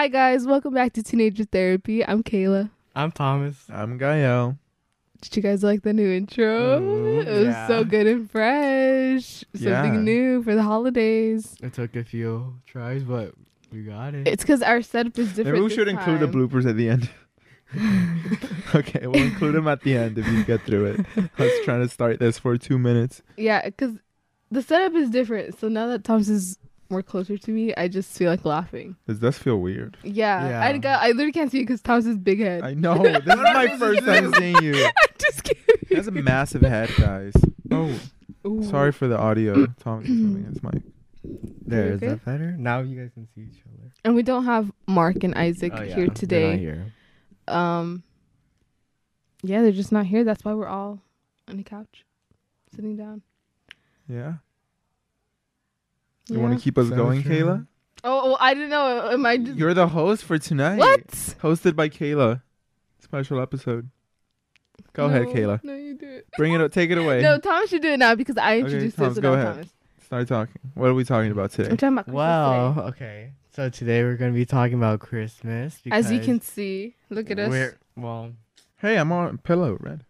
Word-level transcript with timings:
Hi 0.00 0.08
guys, 0.08 0.46
welcome 0.46 0.72
back 0.72 0.94
to 0.94 1.02
Teenager 1.02 1.44
Therapy. 1.44 2.02
I'm 2.02 2.22
Kayla. 2.22 2.70
I'm 2.96 3.12
Thomas. 3.12 3.66
I'm 3.68 3.98
Gael. 3.98 4.56
Did 5.20 5.36
you 5.36 5.42
guys 5.42 5.62
like 5.62 5.82
the 5.82 5.92
new 5.92 6.10
intro? 6.10 6.80
Mm, 6.80 7.26
it 7.26 7.28
was 7.28 7.44
yeah. 7.48 7.68
so 7.68 7.84
good 7.84 8.06
and 8.06 8.30
fresh. 8.30 9.44
Something 9.54 9.94
Yeah. 9.96 10.00
new 10.00 10.42
for 10.42 10.54
the 10.54 10.62
holidays. 10.62 11.54
It 11.62 11.74
took 11.74 11.94
a 11.96 12.02
few 12.02 12.62
tries, 12.64 13.04
but 13.04 13.34
we 13.70 13.82
got 13.82 14.14
it. 14.14 14.26
It's 14.26 14.42
because 14.42 14.62
our 14.62 14.80
setup 14.80 15.18
is 15.18 15.34
different. 15.34 15.48
Maybe 15.48 15.60
we 15.60 15.68
this 15.68 15.76
should 15.76 15.88
include 15.88 16.20
the 16.20 16.28
bloopers 16.28 16.66
at 16.66 16.78
the 16.78 16.88
end. 16.88 17.10
okay, 18.74 19.06
we'll 19.06 19.22
include 19.22 19.54
them 19.54 19.68
at 19.68 19.82
the 19.82 19.98
end 19.98 20.16
if 20.16 20.26
you 20.28 20.44
get 20.44 20.62
through 20.62 20.86
it. 20.86 21.06
I 21.38 21.42
was 21.42 21.52
trying 21.66 21.82
to 21.82 21.90
start 21.90 22.20
this 22.20 22.38
for 22.38 22.56
two 22.56 22.78
minutes. 22.78 23.20
Yeah, 23.36 23.66
because 23.66 23.98
the 24.50 24.62
setup 24.62 24.94
is 24.94 25.10
different. 25.10 25.58
So 25.60 25.68
now 25.68 25.88
that 25.88 26.04
Thomas 26.04 26.30
is 26.30 26.58
more 26.90 27.02
closer 27.02 27.38
to 27.38 27.50
me, 27.50 27.74
I 27.76 27.88
just 27.88 28.16
feel 28.16 28.30
like 28.30 28.44
laughing. 28.44 28.96
This 29.06 29.18
does 29.18 29.38
feel 29.38 29.56
weird. 29.58 29.96
Yeah, 30.02 30.48
Yeah. 30.48 30.62
I 30.64 30.78
got. 30.78 31.02
I 31.02 31.08
literally 31.08 31.32
can't 31.32 31.50
see 31.50 31.58
you 31.58 31.64
because 31.64 31.80
Thomas 31.80 32.06
is 32.06 32.18
big 32.18 32.40
head. 32.40 32.62
I 32.62 32.74
know. 32.74 33.02
This 33.04 33.18
is 33.18 33.26
my 33.26 33.76
first 33.78 34.04
time 34.04 34.32
seeing 34.34 34.62
you. 34.62 34.74
I'm 34.84 34.92
just 35.18 35.44
kidding. 35.44 35.62
He 35.88 35.94
has 35.94 36.08
a 36.08 36.12
massive 36.12 36.62
head, 36.62 36.90
guys. 36.98 37.32
Oh, 37.70 37.98
Ooh. 38.46 38.62
sorry 38.64 38.92
for 38.92 39.06
the 39.08 39.18
audio. 39.18 39.66
Tom 39.80 40.02
is 40.02 40.08
moving 40.10 40.44
his 40.44 40.62
mic. 40.62 40.82
there, 41.66 41.92
is 41.92 41.96
okay? 41.96 42.08
that 42.08 42.24
better? 42.24 42.52
Now 42.58 42.80
you 42.80 43.00
guys 43.00 43.10
can 43.14 43.26
see 43.34 43.42
each 43.42 43.62
other. 43.66 43.92
And 44.04 44.14
we 44.14 44.22
don't 44.22 44.44
have 44.46 44.70
Mark 44.86 45.22
and 45.24 45.34
Isaac 45.34 45.72
Oh, 45.74 45.80
yeah, 45.82 45.86
here 45.86 45.96
they're 45.96 46.06
not 46.06 46.16
today. 46.16 46.58
here. 46.58 46.92
Um. 47.48 48.02
Yeah, 49.42 49.62
they're 49.62 49.72
just 49.72 49.92
not 49.92 50.06
here. 50.06 50.22
That's 50.24 50.44
why 50.44 50.52
we're 50.54 50.66
all 50.68 51.00
on 51.48 51.56
the 51.56 51.62
couch, 51.62 52.04
sitting 52.74 52.96
down. 52.96 53.22
Yeah. 54.08 54.34
You 56.30 56.40
want 56.40 56.56
to 56.58 56.62
keep 56.62 56.78
us 56.78 56.88
So 56.88 56.96
going, 56.96 57.22
true. 57.22 57.32
Kayla? 57.32 57.66
Oh, 58.04 58.28
well, 58.28 58.36
I 58.40 58.54
don't 58.54 58.70
know. 58.70 59.10
Am 59.10 59.26
I 59.26 59.36
just 59.36 59.58
You're 59.58 59.74
the 59.74 59.88
host 59.88 60.24
for 60.24 60.38
tonight. 60.38 60.78
what? 60.78 61.06
Hosted 61.42 61.76
by 61.76 61.88
Kayla. 61.88 62.42
Special 63.00 63.40
episode. 63.40 63.90
Go 64.92 65.06
ahead, 65.06 65.26
Kayla. 65.28 65.62
No, 65.62 65.74
you 65.74 65.94
do 65.94 66.08
it. 66.08 66.26
Bring 66.36 66.52
it 66.54 66.60
up. 66.60 66.72
Take 66.72 66.90
it 66.90 66.98
away. 67.04 67.20
No, 67.22 67.38
Thomas 67.38 67.70
should 67.70 67.82
do 67.82 67.88
it 67.90 67.98
now 67.98 68.14
because 68.14 68.36
I 68.38 68.52
Okay, 68.56 68.60
introduced 68.60 68.96
Thomas, 68.96 69.14
this 69.14 69.22
go 69.22 69.30
without 69.32 69.42
ahead. 69.42 69.54
Thomas. 69.56 69.68
Start 70.06 70.28
talking. 70.28 70.60
What 70.74 70.88
are 70.90 70.94
we 70.94 71.04
talking 71.04 71.30
about 71.30 71.50
I'm 71.58 71.64
today? 71.64 71.68
talking 71.76 71.88
about 71.88 72.04
Christmas 72.06 72.16
Wow. 72.16 72.72
today. 72.74 72.86
Okay. 72.88 73.32
So 73.54 73.68
today 73.68 74.02
we're 74.02 74.16
gonna 74.16 74.32
be 74.32 74.46
talking 74.46 74.74
about 74.78 75.00
Christmas. 75.00 75.80
As 75.90 76.10
you 76.10 76.20
can 76.20 76.40
see, 76.40 76.96
look 77.10 77.30
at 77.30 77.38
us. 77.38 77.50
We're, 77.50 77.78
well, 77.96 78.32
Hey, 78.78 78.96
I'm 78.96 79.12
on 79.12 79.38
pillow, 79.38 79.76
Red. 79.78 80.04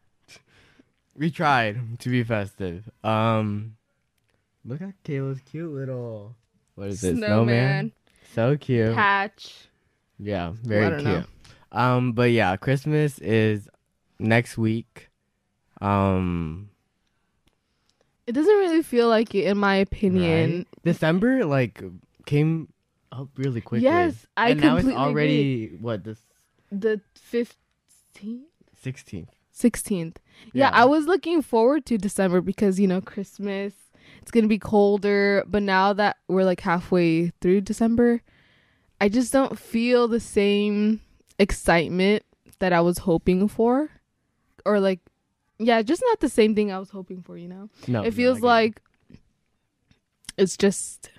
we 1.17 1.31
tried 1.31 1.99
to 1.99 2.09
be 2.09 2.23
festive. 2.23 2.89
Um, 3.03 3.77
look 4.71 4.81
at 4.81 4.95
Kayla's 5.05 5.41
cute 5.41 5.71
little. 5.73 6.35
What 6.77 6.89
is 6.89 7.03
it? 7.05 7.17
Snowman, 7.17 7.93
So 8.35 8.57
cute. 8.57 8.95
patch. 8.95 9.69
Yeah, 10.19 10.53
very 10.63 10.91
don't 10.91 11.01
cute. 11.01 11.07
know. 11.07 11.25
Um, 11.73 12.13
but 12.13 12.31
yeah, 12.31 12.57
Christmas 12.57 13.19
is 13.19 13.69
next 14.19 14.57
week. 14.57 15.09
Um, 15.81 16.71
It 18.27 18.33
doesn't 18.33 18.53
really 18.55 18.83
feel 18.83 19.09
like 19.09 19.35
it, 19.35 19.45
in 19.47 19.59
my 19.59 19.75
opinion. 19.77 20.51
right? 20.59 20.67
December 20.85 21.45
like 21.45 21.83
came 22.27 22.73
up 23.13 23.29
really 23.37 23.61
quickly. 23.61 23.85
Yes, 23.85 24.27
I 24.37 24.51
and 24.51 24.61
now 24.61 24.77
it's 24.77 24.83
completely 24.83 25.03
already 25.03 25.77
what 25.81 26.05
the 26.05 26.17
The 26.71 27.01
fifteenth, 27.15 28.47
sixteenth. 28.81 29.31
sixteenth. 29.51 30.19
Yeah, 30.53 30.71
I 30.73 30.85
was 30.85 31.07
looking 31.07 31.43
forward 31.43 31.85
to 31.87 31.99
December 31.99 32.41
because 32.41 32.79
you 32.79 32.87
know 32.87 33.01
Christmas. 33.01 33.73
It's 34.23 34.31
gonna 34.31 34.49
be 34.49 34.59
colder, 34.59 35.43
but 35.47 35.63
now 35.63 35.93
that 35.95 36.17
we're 36.29 36.45
like 36.45 36.61
halfway 36.61 37.31
through 37.41 37.63
December, 37.63 38.23
I 39.01 39.09
just 39.09 39.33
don't 39.33 39.59
feel 39.59 40.09
the 40.09 40.21
same 40.21 41.01
excitement 41.39 42.23
that 42.59 42.73
I 42.73 42.81
was 42.83 42.99
hoping 42.99 43.49
for, 43.49 43.89
or 44.67 44.79
like, 44.81 45.01
yeah, 45.59 45.81
just 45.83 46.03
not 46.07 46.21
the 46.21 46.29
same 46.29 46.55
thing 46.55 46.71
I 46.71 46.79
was 46.79 46.91
hoping 46.91 47.23
for. 47.23 47.37
You 47.39 47.49
know, 47.49 47.71
no, 47.89 48.03
it 48.05 48.13
feels 48.15 48.39
I 48.39 48.41
get 48.41 48.47
like 48.47 48.83
it's 50.37 50.57
just 50.57 51.11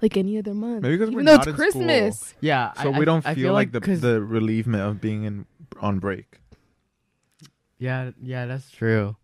like 0.00 0.16
any 0.16 0.38
other 0.38 0.54
month, 0.54 0.82
Maybe 0.82 0.98
'cause 0.98 1.08
even 1.08 1.14
we're 1.16 1.22
not 1.22 1.40
it's 1.40 1.46
in 1.48 1.54
school. 1.54 1.64
Christmas. 1.64 2.34
yeah. 2.40 2.72
So 2.82 2.92
I- 2.92 2.98
we 2.98 3.04
don't 3.04 3.26
I 3.26 3.34
feel, 3.34 3.52
like, 3.52 3.72
the 3.72 3.80
'cause- 3.80 4.00
the 4.00 4.20
relievement 4.22 4.82
of 4.82 5.00
being 5.00 5.24
in 5.24 5.46
on 5.80 5.98
break. 5.98 6.38
yeah 7.78 8.10
yeah 8.22 8.46
that's 8.46 8.70
true. 8.70 9.16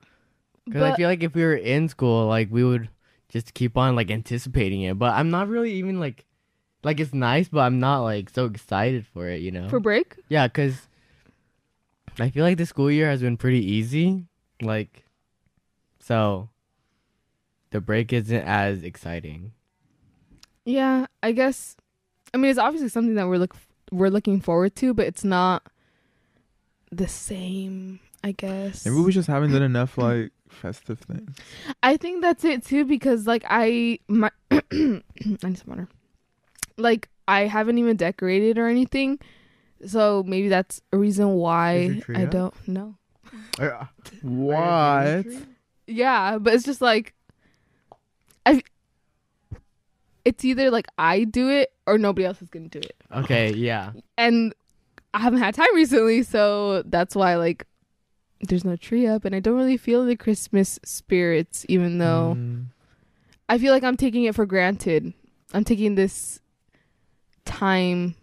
Because 0.65 0.83
I 0.83 0.97
feel 0.97 1.09
like 1.09 1.23
if 1.23 1.35
we 1.35 1.43
were 1.43 1.55
in 1.55 1.89
school, 1.89 2.27
like 2.27 2.49
we 2.51 2.63
would 2.65 2.89
just 3.29 3.55
keep 3.55 3.77
on 3.77 3.97
like 3.97 4.11
anticipating 4.11 4.83
it. 4.83 4.99
But 4.99 5.15
I'm 5.15 5.31
not 5.31 5.49
really 5.49 5.73
even 5.75 6.01
like, 6.01 6.25
like 6.83 7.01
it's 7.01 7.15
nice, 7.15 7.49
but 7.49 7.61
I'm 7.61 7.81
not 7.81 8.01
like 8.01 8.31
so 8.31 8.47
excited 8.47 9.07
for 9.07 9.29
it. 9.29 9.41
You 9.41 9.51
know? 9.51 9.69
for 9.69 9.81
break, 9.81 10.17
Yeah, 10.29 10.47
because 10.47 10.89
I 12.19 12.31
feel 12.31 12.45
like 12.45 12.59
the 12.59 12.67
school 12.67 12.91
year 12.91 13.09
has 13.09 13.21
been 13.21 13.37
pretty 13.37 13.65
easy. 13.65 14.25
Like, 14.61 15.05
so 16.01 16.49
the 17.71 17.81
break 17.81 18.13
isn't 18.13 18.43
as 18.43 18.83
exciting. 18.83 19.53
Yeah, 20.65 21.07
I 21.23 21.33
guess. 21.33 21.77
I 22.35 22.37
mean, 22.37 22.51
it's 22.51 22.59
obviously 22.59 22.89
something 22.89 23.15
that 23.15 23.29
we're 23.29 23.39
look 23.39 23.57
we're 23.91 24.11
looking 24.11 24.41
forward 24.41 24.77
to, 24.77 24.93
but 24.93 25.07
it's 25.07 25.25
not 25.25 25.67
the 26.91 27.09
same. 27.09 28.01
I 28.25 28.33
guess. 28.33 28.85
Maybe 28.85 28.97
we 28.97 29.13
just 29.13 29.29
haven't 29.29 29.53
done 29.53 29.63
enough 29.63 29.97
like 29.97 30.33
festive 30.49 31.01
things. 31.01 31.37
I 31.83 31.97
think 31.97 32.23
that's 32.23 32.45
it 32.45 32.65
too, 32.65 32.85
because 32.85 33.27
like 33.27 33.45
I 33.49 33.99
my 34.09 34.31
I 34.51 34.61
need 34.73 35.41
some 35.41 35.67
water. 35.67 35.89
Like 36.77 37.09
I 37.27 37.43
haven't 37.47 37.79
even 37.79 37.97
decorated 37.97 38.59
or 38.59 38.69
anything, 38.69 39.19
so 39.87 40.23
maybe 40.27 40.49
that's 40.49 40.81
a 40.93 40.99
reason 40.99 41.35
why 41.35 42.03
I 42.15 42.25
up? 42.25 42.31
don't 42.31 42.69
know. 42.69 42.95
What? 44.23 45.27
Yeah, 45.87 46.39
but 46.39 46.55
it's 46.55 46.65
just 46.65 46.81
like 46.81 47.15
I. 48.47 48.63
It's 50.25 50.45
either 50.45 50.71
like 50.71 50.87
I 50.99 51.25
do 51.25 51.49
it 51.49 51.73
or 51.87 51.99
nobody 51.99 52.27
else 52.27 52.43
is 52.43 52.49
gonna 52.51 52.69
do 52.69 52.79
it. 52.81 52.97
Okay, 53.15 53.53
yeah. 53.53 53.93
and 54.17 54.55
I 55.15 55.21
haven't 55.21 55.41
had 55.41 55.55
time 55.55 55.75
recently, 55.75 56.23
so 56.23 56.83
that's 56.83 57.15
why 57.17 57.37
like 57.37 57.67
there's 58.41 58.65
no 58.65 58.77
tree 58.77 59.07
up, 59.07 59.25
and 59.25 59.35
I 59.35 59.41
don't 59.41 59.57
really 59.57 59.77
feel 59.77 60.05
the 60.05 60.17
Christmas 60.17 60.79
spirits, 60.85 61.65
even 61.69 61.99
though 61.99 62.35
Mm, 62.37 62.67
I 63.49 63.59
feel 63.59 63.73
like 63.73 63.83
I'm 63.85 63.97
taking 63.97 64.25
it 64.25 64.35
for 64.35 64.47
granted. 64.47 65.13
I'm 65.55 65.65
taking 65.65 65.95
this 65.95 66.41
time 67.45 68.15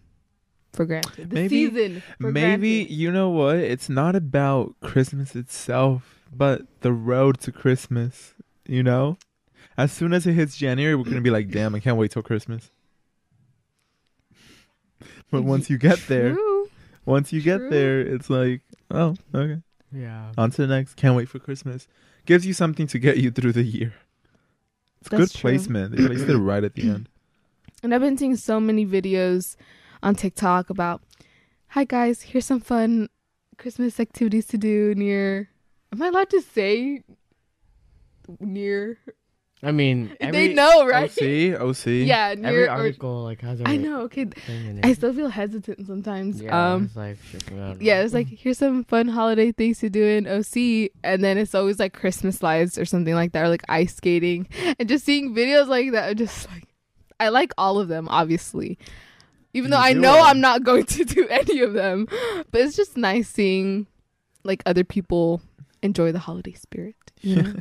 for 0.72 0.84
granted. 0.86 1.30
The 1.30 1.34
Maybe- 1.34 1.66
season. 1.68 2.02
For 2.20 2.30
maybe 2.30 2.78
granted. 2.84 2.94
you 2.94 3.10
know 3.12 3.30
what? 3.30 3.56
It's 3.56 3.88
not 3.88 4.14
about 4.14 4.74
Christmas 4.80 5.34
itself, 5.34 6.20
but 6.32 6.62
the 6.82 6.92
road 6.92 7.40
to 7.40 7.52
Christmas. 7.52 8.34
You 8.66 8.82
know, 8.82 9.18
as 9.76 9.92
soon 9.92 10.12
as 10.12 10.26
it 10.26 10.32
hits 10.34 10.56
January, 10.56 10.94
we're 10.94 11.04
gonna 11.04 11.20
be 11.20 11.30
like, 11.30 11.50
"Damn, 11.50 11.74
I 11.74 11.80
can't 11.80 11.96
wait 11.96 12.10
till 12.12 12.22
Christmas." 12.22 12.70
But 15.30 15.42
once 15.42 15.68
you 15.68 15.78
get 15.78 15.98
there, 16.08 16.34
True. 16.34 16.68
once 17.04 17.32
you 17.32 17.40
get 17.42 17.68
there, 17.70 18.00
it's 18.00 18.30
like, 18.30 18.60
oh, 18.90 19.16
okay. 19.34 19.60
Yeah. 19.92 20.32
On 20.36 20.50
to 20.50 20.66
the 20.66 20.66
next. 20.66 20.94
Can't 20.94 21.16
wait 21.16 21.28
for 21.28 21.38
Christmas. 21.38 21.88
Gives 22.24 22.46
you 22.46 22.52
something 22.52 22.86
to 22.88 22.98
get 22.98 23.18
you 23.18 23.30
through 23.30 23.52
the 23.52 23.62
year. 23.62 23.94
It's 25.00 25.08
That's 25.10 25.20
good 25.20 25.30
true. 25.38 25.50
placement. 25.50 25.96
They 25.96 26.06
placed 26.06 26.28
it 26.28 26.36
right 26.36 26.64
at 26.64 26.74
the 26.74 26.90
end. 26.90 27.08
And 27.82 27.94
I've 27.94 28.00
been 28.00 28.16
seeing 28.16 28.36
so 28.36 28.58
many 28.58 28.86
videos 28.86 29.54
on 30.02 30.14
TikTok 30.14 30.70
about, 30.70 31.02
hi 31.68 31.84
guys, 31.84 32.22
here's 32.22 32.46
some 32.46 32.58
fun 32.58 33.10
Christmas 33.58 34.00
activities 34.00 34.46
to 34.46 34.58
do 34.58 34.94
near. 34.96 35.50
Am 35.92 36.02
I 36.02 36.08
allowed 36.08 36.30
to 36.30 36.40
say 36.40 37.02
near? 38.40 38.98
I 39.62 39.72
mean, 39.72 40.14
every, 40.20 40.48
they 40.48 40.54
know, 40.54 40.86
right? 40.86 41.10
OC, 41.10 41.60
OC. 41.60 41.86
Yeah, 41.86 42.28
Every 42.28 42.42
near. 42.42 42.66
Or, 42.66 42.70
article 42.70 43.24
like 43.24 43.40
has 43.40 43.60
a 43.60 43.68
I 43.68 43.76
know. 43.76 44.02
Okay, 44.02 44.26
thing 44.26 44.66
in 44.66 44.78
it. 44.78 44.86
I 44.86 44.92
still 44.92 45.14
feel 45.14 45.28
hesitant 45.28 45.86
sometimes. 45.86 46.42
yeah, 46.42 46.74
um, 46.74 46.84
it's 46.84 46.96
like 46.96 47.16
shipping 47.30 47.60
out. 47.60 47.80
yeah, 47.80 48.02
it's 48.02 48.12
like 48.12 48.28
here's 48.28 48.58
some 48.58 48.84
fun 48.84 49.08
holiday 49.08 49.52
things 49.52 49.78
to 49.80 49.88
do 49.88 50.04
in 50.04 50.26
OC, 50.26 50.90
and 51.02 51.24
then 51.24 51.38
it's 51.38 51.54
always 51.54 51.78
like 51.78 51.94
Christmas 51.94 52.42
lights 52.42 52.76
or 52.76 52.84
something 52.84 53.14
like 53.14 53.32
that, 53.32 53.44
or 53.44 53.48
like 53.48 53.64
ice 53.68 53.96
skating, 53.96 54.46
and 54.78 54.88
just 54.88 55.04
seeing 55.04 55.34
videos 55.34 55.68
like 55.68 55.92
that. 55.92 56.10
I'm 56.10 56.16
just 56.16 56.48
like, 56.50 56.64
I 57.18 57.30
like 57.30 57.52
all 57.56 57.78
of 57.78 57.88
them, 57.88 58.08
obviously, 58.10 58.78
even 59.54 59.70
though 59.70 59.78
I 59.80 59.94
know 59.94 60.14
them. 60.14 60.24
I'm 60.24 60.40
not 60.40 60.64
going 60.64 60.84
to 60.96 61.04
do 61.04 61.26
any 61.28 61.60
of 61.60 61.72
them, 61.72 62.06
but 62.50 62.60
it's 62.60 62.76
just 62.76 62.96
nice 62.98 63.28
seeing 63.30 63.86
like 64.44 64.62
other 64.66 64.84
people 64.84 65.40
enjoy 65.82 66.12
the 66.12 66.18
holiday 66.18 66.52
spirit. 66.52 67.05
You 67.22 67.42
know? 67.42 67.54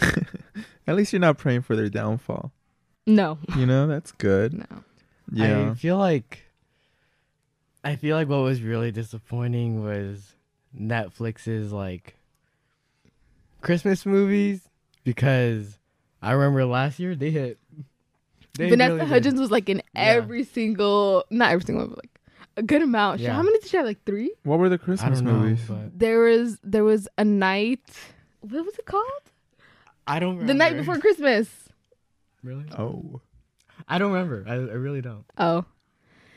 At 0.86 0.96
least 0.96 1.12
you're 1.12 1.20
not 1.20 1.38
praying 1.38 1.62
for 1.62 1.74
their 1.76 1.88
downfall. 1.88 2.52
no, 3.06 3.38
You 3.56 3.66
know, 3.66 3.86
that's 3.86 4.12
good. 4.12 4.54
no. 4.58 4.66
Yeah. 5.32 5.70
I 5.70 5.74
feel 5.74 5.96
like 5.98 6.42
I 7.84 7.96
feel 7.96 8.16
like 8.16 8.28
what 8.28 8.38
was 8.42 8.62
really 8.62 8.90
disappointing 8.92 9.82
was 9.82 10.34
Netflix's 10.76 11.72
like 11.72 12.14
Christmas 13.60 14.06
movies 14.06 14.68
because 15.04 15.78
I 16.22 16.32
remember 16.32 16.64
last 16.64 16.98
year 16.98 17.14
they 17.14 17.30
hit 17.30 17.58
they 18.54 18.70
Vanessa 18.70 18.90
really 18.94 19.00
did. 19.04 19.08
Hudgens 19.08 19.40
was 19.40 19.50
like 19.50 19.68
in 19.68 19.78
Yeah. 19.94 20.02
every 20.02 20.44
single, 20.44 21.24
not 21.30 21.50
every 21.52 21.64
single 21.64 21.84
one, 21.86 21.90
but 21.94 22.04
like 22.04 22.20
a 22.56 22.62
good 22.62 22.82
amount. 22.82 23.20
Yeah. 23.20 23.32
How 23.34 23.42
many 23.42 23.58
did 23.58 23.68
she 23.68 23.76
have? 23.76 23.84
Like 23.86 24.02
three? 24.04 24.32
What 24.44 24.58
were 24.58 24.68
the 24.68 24.76
I 24.76 24.78
Christmas 24.78 25.20
don't 25.20 25.26
know, 25.32 25.40
movies? 25.40 25.60
but 25.68 25.98
There 25.98 26.20
was 26.20 26.58
there 26.62 26.84
was 26.84 27.08
a 27.18 27.24
night. 27.24 27.82
What 28.48 28.64
was 28.64 28.78
it 28.78 28.86
called? 28.86 29.04
I 30.06 30.18
don't. 30.20 30.36
Remember. 30.38 30.52
The 30.52 30.58
night 30.58 30.76
before 30.76 30.98
Christmas. 30.98 31.48
Really? 32.42 32.64
Oh, 32.78 33.20
I 33.88 33.98
don't 33.98 34.12
remember. 34.12 34.44
I, 34.46 34.54
I 34.54 34.76
really 34.78 35.00
don't. 35.00 35.24
Oh, 35.36 35.64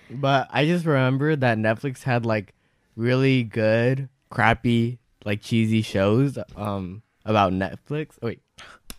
But 0.10 0.48
I 0.52 0.66
just 0.66 0.86
remember 0.86 1.36
that 1.36 1.58
Netflix 1.58 2.02
had 2.04 2.26
like 2.26 2.56
really 2.96 3.44
good, 3.44 4.10
crappy, 4.32 4.98
like 5.26 5.42
cheesy 5.42 5.82
shows 5.84 6.38
um 6.56 7.04
about 7.26 7.54
Netflix. 7.54 8.12
Oh, 8.22 8.28
wait. 8.28 8.42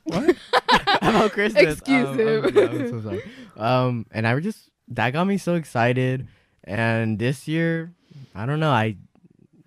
What? 0.04 0.36
about 1.02 1.32
Christmas. 1.32 1.78
Excuse 1.78 2.06
Um, 2.08 2.18
him. 2.18 2.44
um, 2.44 2.54
yeah, 2.54 2.62
I'm 2.64 2.90
so 2.90 3.00
sorry. 3.02 3.22
Um 3.56 4.06
and 4.12 4.26
I 4.26 4.34
was 4.34 4.44
just 4.44 4.70
that 4.88 5.10
got 5.12 5.26
me 5.26 5.36
so 5.38 5.54
excited. 5.56 6.28
And 6.64 7.18
this 7.18 7.48
year, 7.48 7.92
I 8.34 8.46
don't 8.46 8.60
know, 8.60 8.70
I 8.70 8.96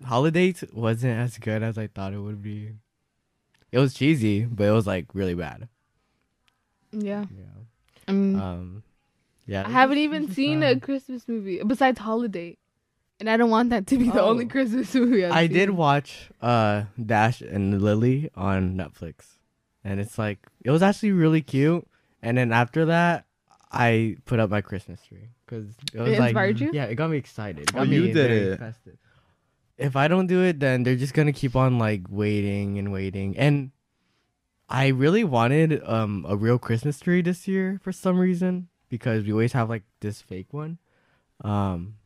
holidays 0.04 0.64
wasn't 0.72 1.18
as 1.18 1.36
good 1.38 1.62
as 1.62 1.76
I 1.76 1.88
thought 1.88 2.14
it 2.14 2.18
would 2.20 2.40
be. 2.42 2.72
It 3.74 3.78
was 3.82 3.92
cheesy, 3.92 4.44
but 4.44 4.64
it 4.64 4.70
was 4.70 4.86
like 4.86 5.06
really 5.14 5.34
bad. 5.34 5.68
yeah. 6.92 7.24
Yeah. 7.36 7.44
I 8.06 8.12
mean, 8.12 8.36
Um 8.38 8.82
yeah. 9.46 9.64
I 9.66 9.70
haven't 9.70 9.98
even 9.98 10.30
seen 10.32 10.60
fun. 10.60 10.76
a 10.76 10.80
Christmas 10.80 11.26
movie 11.26 11.60
besides 11.66 11.98
Holiday, 11.98 12.56
and 13.18 13.28
I 13.28 13.36
don't 13.36 13.50
want 13.50 13.70
that 13.70 13.86
to 13.88 13.98
be 13.98 14.10
the 14.10 14.22
Oh. 14.22 14.28
only 14.30 14.46
Christmas 14.46 14.94
movie 15.00 15.24
I've 15.26 15.32
I 15.32 15.46
seen. 15.48 15.52
did 15.58 15.70
watch 15.70 16.30
uh 16.40 16.84
Dash 17.12 17.40
and 17.40 17.82
Lily 17.82 18.30
on 18.36 18.76
Netflix, 18.76 19.38
and 19.82 19.98
it's 19.98 20.18
like 20.18 20.38
it 20.64 20.70
was 20.70 20.82
actually 20.82 21.12
really 21.12 21.42
cute. 21.42 21.84
And 22.22 22.38
then 22.38 22.52
after 22.52 22.84
that, 22.86 23.26
I 23.72 24.16
put 24.24 24.38
up 24.40 24.50
my 24.50 24.60
Christmas 24.62 25.00
tree 25.08 25.28
because 25.44 25.66
it 25.92 25.98
was 26.00 26.12
It 26.12 26.18
like 26.20 26.30
inspired 26.30 26.60
you? 26.60 26.70
yeah, 26.72 26.84
it 26.84 26.94
got 26.94 27.10
me 27.10 27.16
excited. 27.18 27.70
It 27.70 27.74
Oh, 27.74 27.78
got 27.82 27.88
you 27.88 28.06
did 28.06 28.14
very 28.14 28.40
it. 28.54 28.58
festive. 28.60 28.98
If 29.76 29.96
I 29.96 30.08
don't 30.08 30.26
do 30.26 30.42
it, 30.42 30.60
then 30.60 30.82
they're 30.82 30.96
just 30.96 31.14
gonna 31.14 31.32
keep 31.32 31.56
on 31.56 31.78
like 31.78 32.02
waiting 32.08 32.78
and 32.78 32.92
waiting. 32.92 33.36
And 33.36 33.72
I 34.68 34.88
really 34.88 35.24
wanted 35.24 35.82
um 35.84 36.24
a 36.28 36.36
real 36.36 36.58
Christmas 36.58 37.00
tree 37.00 37.22
this 37.22 37.46
year 37.48 37.80
for 37.82 37.92
some 37.92 38.18
reason 38.18 38.68
because 38.88 39.24
we 39.24 39.32
always 39.32 39.52
have 39.52 39.68
like 39.68 39.82
this 40.00 40.22
fake 40.22 40.52
one. 40.52 40.78
Um 41.42 41.96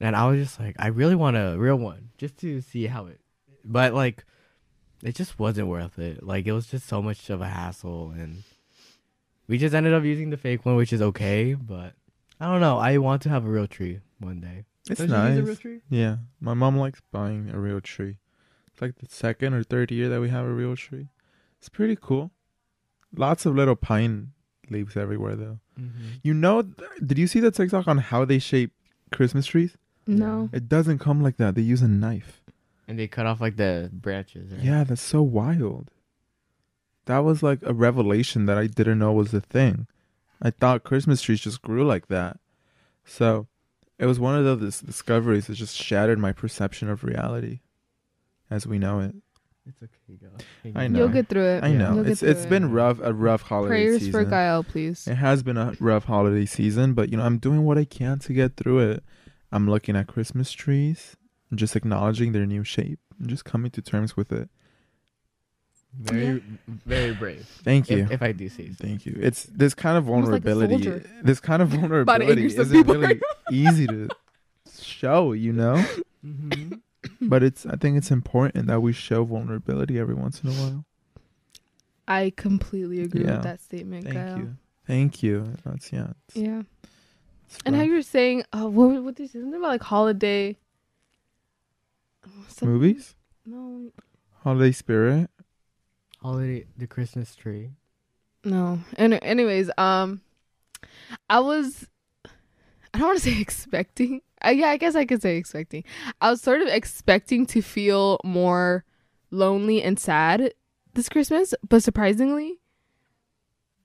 and 0.00 0.16
I 0.16 0.26
was 0.28 0.40
just 0.42 0.60
like 0.60 0.76
I 0.78 0.88
really 0.88 1.14
want 1.14 1.36
a 1.36 1.56
real 1.56 1.76
one 1.76 2.10
just 2.18 2.36
to 2.38 2.60
see 2.60 2.86
how 2.86 3.06
it 3.06 3.20
but 3.64 3.94
like 3.94 4.24
it 5.02 5.14
just 5.14 5.38
wasn't 5.38 5.68
worth 5.68 5.98
it. 5.98 6.22
Like 6.22 6.46
it 6.46 6.52
was 6.52 6.66
just 6.66 6.86
so 6.86 7.00
much 7.00 7.30
of 7.30 7.40
a 7.40 7.48
hassle 7.48 8.10
and 8.10 8.42
we 9.46 9.58
just 9.58 9.74
ended 9.74 9.94
up 9.94 10.04
using 10.04 10.30
the 10.30 10.36
fake 10.36 10.64
one 10.66 10.76
which 10.76 10.92
is 10.92 11.02
okay, 11.02 11.54
but 11.54 11.94
I 12.40 12.46
don't 12.46 12.60
know. 12.60 12.78
I 12.78 12.98
want 12.98 13.22
to 13.22 13.28
have 13.28 13.44
a 13.44 13.50
real 13.50 13.66
tree 13.66 14.00
one 14.18 14.40
day. 14.40 14.64
It's 14.90 15.00
Don't 15.00 15.10
you 15.10 15.16
use 15.16 15.38
a 15.38 15.42
real 15.42 15.46
nice. 15.46 15.58
tree? 15.58 15.80
Yeah, 15.88 16.16
my 16.40 16.54
mom 16.54 16.76
likes 16.76 17.00
buying 17.12 17.50
a 17.50 17.58
real 17.58 17.80
tree. 17.80 18.18
It's 18.72 18.82
like 18.82 18.96
the 18.98 19.06
second 19.08 19.54
or 19.54 19.62
third 19.62 19.90
year 19.90 20.08
that 20.08 20.20
we 20.20 20.28
have 20.30 20.44
a 20.44 20.52
real 20.52 20.76
tree. 20.76 21.08
It's 21.58 21.68
pretty 21.68 21.96
cool. 22.00 22.32
Lots 23.16 23.46
of 23.46 23.54
little 23.54 23.76
pine 23.76 24.32
leaves 24.68 24.96
everywhere, 24.96 25.36
though. 25.36 25.58
Mm-hmm. 25.80 26.06
You 26.22 26.34
know, 26.34 26.62
th- 26.62 26.90
did 27.06 27.18
you 27.18 27.26
see 27.26 27.40
the 27.40 27.50
TikTok 27.50 27.86
on 27.86 27.98
how 27.98 28.24
they 28.24 28.38
shape 28.38 28.72
Christmas 29.12 29.46
trees? 29.46 29.76
No. 30.06 30.50
It 30.52 30.68
doesn't 30.68 30.98
come 30.98 31.22
like 31.22 31.36
that. 31.38 31.54
They 31.54 31.62
use 31.62 31.80
a 31.82 31.88
knife. 31.88 32.42
And 32.86 32.98
they 32.98 33.06
cut 33.06 33.26
off 33.26 33.40
like 33.40 33.56
the 33.56 33.88
branches. 33.92 34.52
Right? 34.52 34.62
Yeah, 34.62 34.84
that's 34.84 35.00
so 35.00 35.22
wild. 35.22 35.90
That 37.06 37.18
was 37.20 37.42
like 37.42 37.60
a 37.62 37.72
revelation 37.72 38.46
that 38.46 38.58
I 38.58 38.66
didn't 38.66 38.98
know 38.98 39.12
was 39.12 39.32
a 39.32 39.40
thing. 39.40 39.86
I 40.42 40.50
thought 40.50 40.84
Christmas 40.84 41.22
trees 41.22 41.40
just 41.40 41.62
grew 41.62 41.84
like 41.86 42.08
that. 42.08 42.38
So 43.04 43.46
it 43.98 44.06
was 44.06 44.18
one 44.20 44.36
of 44.36 44.44
those 44.44 44.80
discoveries 44.80 45.46
that 45.46 45.54
just 45.54 45.76
shattered 45.76 46.18
my 46.18 46.32
perception 46.32 46.88
of 46.88 47.04
reality 47.04 47.60
as 48.50 48.66
we 48.66 48.78
know 48.78 49.00
it. 49.00 49.14
It's 49.66 49.82
okay, 49.82 50.16
girl. 50.20 50.30
I 50.74 50.88
know. 50.88 50.98
You'll 51.00 51.08
get 51.08 51.28
through 51.28 51.44
it. 51.46 51.64
I 51.64 51.68
Yeah. 51.68 51.78
know. 51.78 51.94
You'll 51.96 52.06
It's 52.08 52.20
through 52.20 52.30
it's 52.30 52.44
it. 52.44 52.48
been 52.50 52.70
rough 52.70 52.98
a 53.02 53.14
rough 53.14 53.42
holiday 53.42 53.68
Prayers 53.86 54.00
season. 54.00 54.12
for 54.12 54.24
Gael, 54.28 54.62
please. 54.62 55.06
It 55.08 55.14
has 55.14 55.42
been 55.42 55.56
a 55.56 55.72
rough 55.80 56.04
holiday 56.04 56.44
season, 56.44 56.92
but 56.92 57.10
you 57.10 57.16
know, 57.16 57.24
I'm 57.24 57.38
doing 57.38 57.64
what 57.64 57.78
I 57.78 57.84
can 57.86 58.18
to 58.20 58.32
get 58.34 58.56
through 58.56 58.80
it. 58.90 59.04
I'm 59.50 59.68
looking 59.70 59.96
at 59.96 60.06
Christmas 60.06 60.52
trees 60.52 61.16
and 61.48 61.58
just 61.58 61.76
acknowledging 61.76 62.32
their 62.32 62.44
new 62.44 62.62
shape 62.64 62.98
and 63.18 63.28
just 63.30 63.44
coming 63.46 63.70
to 63.70 63.80
terms 63.80 64.16
with 64.16 64.32
it. 64.32 64.50
Very, 66.00 66.42
very 66.66 67.14
brave. 67.14 67.46
Thank 67.62 67.88
you. 67.88 67.98
If, 67.98 68.10
if 68.12 68.22
I 68.22 68.32
do 68.32 68.48
say 68.48 68.68
so. 68.68 68.74
Thank 68.84 69.06
you. 69.06 69.16
It's 69.20 69.44
this 69.44 69.74
kind 69.74 69.96
of 69.96 70.08
Almost 70.10 70.32
like 70.32 70.42
vulnerability. 70.42 71.08
this 71.22 71.40
kind 71.40 71.62
of 71.62 71.68
vulnerability 71.76 72.46
isn't 72.46 72.86
really 72.86 73.20
easy 73.52 73.86
to 73.86 74.08
show, 74.80 75.32
you 75.32 75.52
know. 75.52 75.84
Mm-hmm. 76.26 76.74
But 77.28 77.42
it's 77.42 77.64
I 77.66 77.76
think 77.76 77.96
it's 77.96 78.10
important 78.10 78.66
that 78.66 78.80
we 78.80 78.92
show 78.92 79.24
vulnerability 79.24 79.98
every 79.98 80.14
once 80.14 80.42
in 80.42 80.50
a 80.50 80.52
while. 80.52 80.84
I 82.08 82.32
completely 82.36 83.00
agree 83.00 83.24
Yeah. 83.24 83.34
with 83.36 83.42
that 83.44 83.60
statement, 83.62 84.04
Thank 84.04 84.14
Gael. 84.16 84.38
you. 84.38 84.56
Thank 84.86 85.22
you. 85.22 85.54
That's 85.64 85.92
yeah. 85.92 86.08
It's, 86.28 86.36
Yeah. 86.36 86.62
it's 87.46 87.58
And 87.64 87.76
how 87.76 87.82
you 87.82 87.92
were 87.92 88.02
saying, 88.02 88.42
uh, 88.52 88.68
what, 88.68 89.02
what 89.02 89.14
did 89.14 89.22
you 89.24 89.28
say? 89.28 89.38
Something 89.40 89.58
about 89.60 89.68
like 89.68 89.82
holiday. 89.82 90.58
Something- 92.48 92.68
movies, 92.68 93.14
No, 93.46 93.90
holiday 94.42 94.72
spirit. 94.72 95.30
Holiday, 96.24 96.64
the 96.78 96.86
Christmas 96.86 97.36
tree. 97.36 97.72
no. 98.44 98.78
And 98.96 99.18
anyways, 99.22 99.70
um, 99.76 100.22
I 101.28 101.40
was, 101.40 101.86
I 102.94 102.98
don't 102.98 103.08
want 103.08 103.18
to 103.18 103.24
say 103.30 103.40
expecting. 103.42 104.22
Uh, 104.42 104.48
yeah, 104.48 104.68
I 104.68 104.78
guess 104.78 104.94
I 104.94 105.04
could 105.04 105.20
say 105.20 105.36
expecting. 105.36 105.84
I 106.22 106.30
was 106.30 106.40
sort 106.40 106.62
of 106.62 106.68
expecting 106.68 107.44
to 107.46 107.60
feel 107.60 108.18
more 108.24 108.84
lonely 109.30 109.82
and 109.82 110.00
sad 110.00 110.54
this 110.94 111.10
Christmas, 111.10 111.52
but 111.68 111.82
surprisingly, 111.82 112.58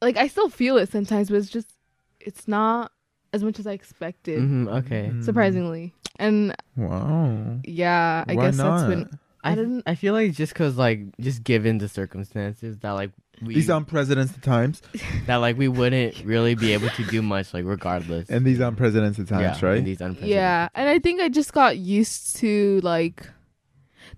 like 0.02 0.16
I 0.16 0.28
still 0.28 0.48
feel 0.48 0.78
it 0.78 0.90
sometimes, 0.90 1.30
but 1.30 1.36
it's 1.40 1.50
just, 1.50 1.76
it's 2.22 2.48
not 2.48 2.94
as 3.34 3.44
much 3.44 3.60
as 3.60 3.68
I 3.68 3.74
expected. 3.74 4.40
Mm-hmm, 4.40 4.68
okay. 4.70 5.12
Mm. 5.14 5.26
Surprisingly, 5.26 5.94
and 6.18 6.56
Wow. 6.78 7.60
yeah, 7.66 8.24
I 8.30 8.36
Why 8.36 8.46
guess 8.46 8.58
not? 8.58 8.72
that's 8.72 8.84
been 8.88 9.20
I 9.44 9.52
I, 9.52 9.56
didn't- 9.56 9.84
I 9.88 9.96
feel 9.96 10.14
like 10.14 10.34
just 10.34 10.54
cause 10.56 10.76
like 10.78 11.02
just 11.20 11.44
given 11.44 11.78
the 11.78 11.88
circumstances 11.88 12.78
that 12.80 12.92
like 12.92 13.12
we 13.42 13.56
These 13.56 13.70
unprecedented 13.70 14.44
times 14.44 14.82
that 15.28 15.38
like 15.38 15.58
we 15.58 15.70
wouldn't 15.70 16.24
really 16.26 16.56
be 16.56 16.74
able 16.74 16.90
to 16.90 17.04
do 17.06 17.22
much 17.22 17.54
like 17.54 17.64
regardless. 17.66 18.30
and 18.30 18.46
these 18.46 18.60
unprecedented 18.60 19.28
times, 19.30 19.62
yeah, 19.62 19.66
right? 19.68 19.78
in 19.78 19.86
these 19.86 20.02
unprecedented 20.02 20.30
Yeah, 20.36 20.68
and 20.76 20.90
I 20.90 21.00
think 21.00 21.22
I 21.22 21.30
just 21.30 21.54
got 21.54 21.78
used 21.78 22.36
to 22.38 22.82
like 22.84 23.26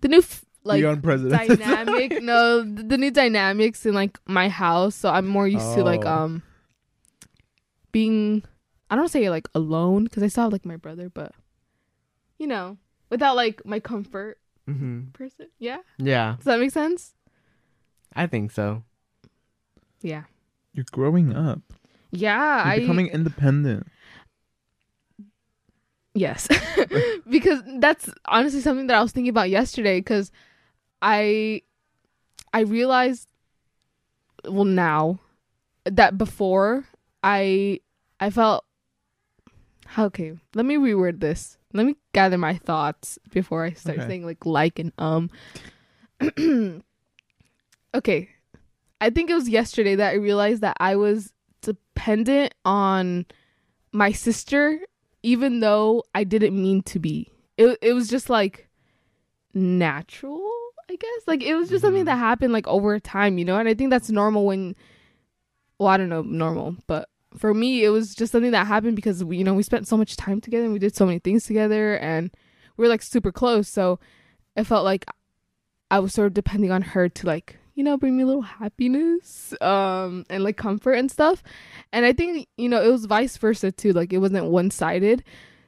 the 0.02 0.08
new 0.08 0.20
f- 0.20 0.44
like 0.64 0.82
the 0.82 0.90
unprecedented. 0.92 1.60
dynamic. 1.60 2.22
no, 2.24 2.62
the 2.64 2.98
new 2.98 3.12
dynamics 3.12 3.86
in 3.86 3.94
like 3.94 4.18
my 4.26 4.50
house. 4.50 4.96
So 4.96 5.10
I'm 5.10 5.28
more 5.28 5.48
used 5.48 5.76
to 5.76 5.84
like 5.84 6.04
Oh. 6.04 6.10
um 6.24 6.44
being. 7.92 8.44
I 8.90 8.96
don't 8.96 9.08
say 9.10 9.30
like 9.30 9.48
alone 9.56 10.06
because 10.06 10.24
I 10.24 10.28
still 10.28 10.44
have 10.46 10.52
like 10.52 10.66
my 10.66 10.76
brother, 10.78 11.10
but 11.10 11.32
you 12.40 12.48
know, 12.48 12.78
without 13.10 13.36
like 13.36 13.64
my 13.66 13.80
comfort 13.80 14.38
hmm 14.66 15.10
person. 15.14 15.48
Yeah, 15.60 15.80
Yeah, 15.98 16.36
does 16.38 16.46
that 16.46 16.60
make 16.60 16.72
sense? 16.72 17.14
I 18.16 18.28
think 18.28 18.52
so. 18.52 18.84
Yeah, 20.02 20.24
You're 20.74 20.86
growing 20.92 21.36
up. 21.36 21.62
yeah. 22.12 22.64
You're 22.66 22.74
I 22.74 22.80
becoming 22.80 23.08
independent. 23.08 23.88
Yes. 26.14 26.48
because 27.30 27.62
that's 27.80 28.10
honestly 28.26 28.60
something 28.62 28.88
that 28.88 28.98
I 28.98 29.02
was 29.02 29.12
thinking 29.14 29.30
about 29.30 29.50
yesterday 29.50 30.02
cuz 30.02 30.32
I 31.02 31.62
I 32.54 32.62
realized 32.62 33.30
well 34.44 34.66
now 34.66 35.20
that 35.86 36.18
before 36.18 36.86
I 37.24 37.80
I 38.20 38.30
felt 38.30 38.66
okay, 39.98 40.34
let 40.54 40.66
me 40.66 40.76
reword 40.76 41.20
this. 41.22 41.58
Let 41.74 41.86
me 41.86 41.96
gather 42.14 42.38
my 42.38 42.58
thoughts 42.58 43.18
before 43.32 43.64
I 43.66 43.74
start 43.74 44.00
Okay. 44.00 44.08
saying 44.08 44.26
like 44.26 44.46
like 44.46 44.80
and 44.80 44.92
um 44.98 45.30
Okay. 47.94 48.30
I 49.00 49.10
think 49.10 49.30
it 49.30 49.34
was 49.34 49.50
yesterday 49.50 49.96
that 49.96 50.12
I 50.12 50.16
realized 50.16 50.62
that 50.62 50.78
I 50.80 50.96
was 50.96 51.34
dependent 51.62 52.54
on 52.66 53.26
my 53.92 54.12
sister 54.12 54.80
even 55.24 55.60
though 55.60 56.04
I 56.16 56.24
didn't 56.24 56.60
mean 56.60 56.82
to 56.84 57.00
be. 57.00 57.32
It 57.58 57.78
it 57.82 57.94
was 57.94 58.08
just 58.10 58.30
like 58.30 58.68
natural, 59.54 60.50
I 60.90 60.96
guess. 60.96 61.28
Like 61.28 61.44
it 61.44 61.56
was 61.56 61.70
just 61.70 61.82
something 61.82 62.04
Mhm. 62.04 62.08
that 62.08 62.18
happened 62.18 62.54
like 62.54 62.68
over 62.68 63.00
time, 63.00 63.38
you 63.38 63.46
know? 63.46 63.58
And 63.58 63.68
I 63.70 63.74
think 63.74 63.90
that's 63.92 64.10
normal 64.10 64.46
when 64.46 64.76
well, 65.78 65.90
I 65.90 65.98
don't 65.98 66.10
know, 66.10 66.22
normal, 66.22 66.76
but 66.88 67.10
for 67.38 67.54
me 67.54 67.84
it 67.84 67.90
was 67.90 68.14
just 68.16 68.32
something 68.32 68.52
that 68.52 68.68
happened 68.68 68.96
because 68.96 69.24
we, 69.24 69.38
you 69.38 69.44
know, 69.44 69.54
we 69.54 69.64
spent 69.64 69.88
so 69.88 69.98
much 69.98 70.16
time 70.18 70.42
together 70.42 70.64
and 70.66 70.74
we 70.74 70.80
did 70.80 70.96
so 70.96 71.06
many 71.06 71.20
things 71.20 71.46
together 71.46 71.98
and 71.98 72.32
we 72.78 72.84
were 72.84 72.90
like 72.90 73.02
super 73.02 73.32
close, 73.32 73.68
so 73.70 74.00
it 74.56 74.66
felt 74.66 74.84
like 74.86 75.06
I 75.90 76.00
was 76.00 76.14
sort 76.14 76.28
of 76.28 76.34
depending 76.34 76.72
on 76.72 76.82
her 76.82 77.08
to 77.10 77.28
like, 77.28 77.58
you 77.76 77.84
know, 77.84 77.98
bring 77.98 78.16
me 78.18 78.24
a 78.24 78.26
little 78.26 78.42
happiness 78.42 79.54
um 79.62 80.26
and 80.30 80.44
like 80.44 80.58
comfort 80.58 80.94
and 80.94 81.10
stuff. 81.12 81.42
And 81.94 82.06
I 82.06 82.14
think, 82.14 82.48
you 82.58 82.68
know, 82.70 82.82
it 82.82 82.92
was 82.92 83.06
vice 83.06 83.38
versa 83.38 83.72
too. 83.72 83.94
Like 83.94 84.12
it 84.14 84.18
wasn't 84.20 84.46
one 84.48 84.72
sided. 84.72 85.24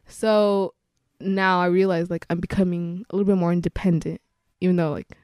So 0.08 0.74
now 1.20 1.62
I 1.62 1.68
realize 1.68 2.10
like 2.10 2.26
I'm 2.30 2.40
becoming 2.40 3.06
a 3.10 3.16
little 3.16 3.26
bit 3.34 3.40
more 3.40 3.54
independent, 3.54 4.20
even 4.62 4.76
though 4.76 4.92
like 4.92 5.18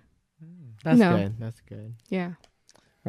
That's 0.83 0.99
No. 0.99 1.17
good. 1.17 1.39
That's 1.39 1.61
good. 1.61 1.95
yeah, 2.09 2.33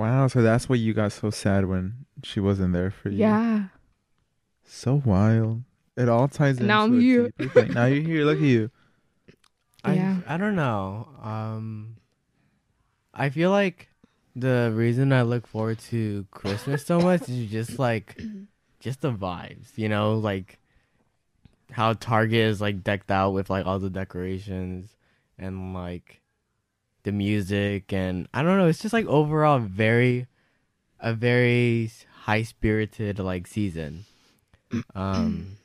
Wow, 0.00 0.28
so 0.28 0.40
that's 0.40 0.66
why 0.66 0.76
you 0.76 0.94
got 0.94 1.12
so 1.12 1.28
sad 1.28 1.66
when 1.66 2.06
she 2.22 2.40
wasn't 2.40 2.72
there 2.72 2.90
for 2.90 3.10
you. 3.10 3.18
yeah. 3.18 3.64
So 4.64 5.02
wild. 5.04 5.62
It 5.94 6.08
all 6.08 6.26
ties 6.26 6.58
in. 6.58 6.66
Now 6.68 6.84
I'm 6.84 6.98
here. 6.98 7.30
now 7.68 7.84
you're 7.84 8.02
here. 8.02 8.24
Look 8.24 8.38
at 8.38 8.44
you. 8.44 8.70
Yeah. 9.84 10.20
I 10.26 10.34
I 10.34 10.36
don't 10.38 10.56
know. 10.56 11.06
Um, 11.22 11.96
I 13.12 13.28
feel 13.28 13.50
like 13.50 13.90
the 14.34 14.72
reason 14.74 15.12
I 15.12 15.20
look 15.20 15.46
forward 15.46 15.80
to 15.90 16.26
Christmas 16.30 16.86
so 16.86 16.98
much 17.00 17.28
is 17.28 17.50
just 17.50 17.78
like 17.78 18.18
just 18.78 19.02
the 19.02 19.12
vibes, 19.12 19.76
you 19.76 19.90
know, 19.90 20.14
like 20.14 20.58
how 21.72 21.92
Target 21.92 22.40
is 22.40 22.60
like 22.62 22.82
decked 22.82 23.10
out 23.10 23.32
with 23.32 23.50
like 23.50 23.66
all 23.66 23.78
the 23.78 23.90
decorations 23.90 24.96
and 25.38 25.74
like 25.74 26.19
the 27.02 27.12
music 27.12 27.92
and 27.92 28.28
I 28.34 28.42
don't 28.42 28.58
know, 28.58 28.66
it's 28.66 28.80
just 28.82 28.92
like 28.92 29.06
overall 29.06 29.58
very 29.58 30.26
a 31.00 31.14
very 31.14 31.90
high 32.22 32.42
spirited 32.42 33.18
like 33.18 33.46
season. 33.46 34.04
Um 34.94 35.56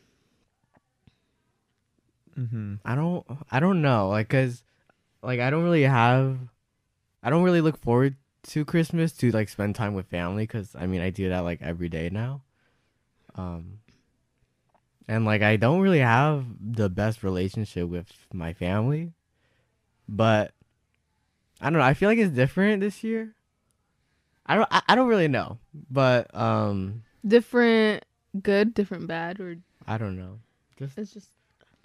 Mm-hmm. 2.37 2.75
I 2.83 2.95
don't 2.95 3.25
I 3.51 3.59
don't 3.59 3.81
know 3.81 4.09
like 4.09 4.27
cuz 4.29 4.63
like 5.23 5.39
I 5.39 5.49
don't 5.49 5.63
really 5.63 5.83
have 5.83 6.37
I 7.23 7.29
don't 7.29 7.43
really 7.43 7.61
look 7.61 7.77
forward 7.77 8.17
to 8.51 8.65
Christmas 8.65 9.13
to 9.13 9.31
like 9.31 9.47
spend 9.47 9.75
time 9.75 9.93
with 9.93 10.07
family 10.07 10.45
cuz 10.45 10.75
I 10.75 10.85
mean 10.85 11.01
I 11.01 11.11
do 11.11 11.29
that 11.29 11.39
like 11.47 11.61
every 11.61 11.87
day 11.87 12.09
now. 12.11 12.41
Um 13.35 13.79
and 15.07 15.23
like 15.23 15.41
I 15.41 15.55
don't 15.55 15.81
really 15.81 15.99
have 15.99 16.45
the 16.59 16.89
best 16.89 17.23
relationship 17.23 17.87
with 17.87 18.11
my 18.33 18.53
family. 18.53 19.13
But 20.09 20.54
I 21.61 21.69
don't 21.69 21.79
know, 21.79 21.85
I 21.85 21.93
feel 21.93 22.09
like 22.09 22.17
it's 22.17 22.33
different 22.35 22.81
this 22.81 23.03
year. 23.03 23.35
I 24.45 24.55
don't 24.55 24.67
I, 24.71 24.81
I 24.89 24.95
don't 24.95 25.07
really 25.07 25.27
know, 25.27 25.59
but 25.89 26.33
um 26.35 27.03
Different 27.25 28.05
good, 28.43 28.73
different 28.75 29.07
bad, 29.07 29.39
or 29.39 29.57
I 29.87 29.97
don't 29.97 30.15
know. 30.15 30.39
Just 30.77 30.97
it's 30.97 31.11
just 31.13 31.29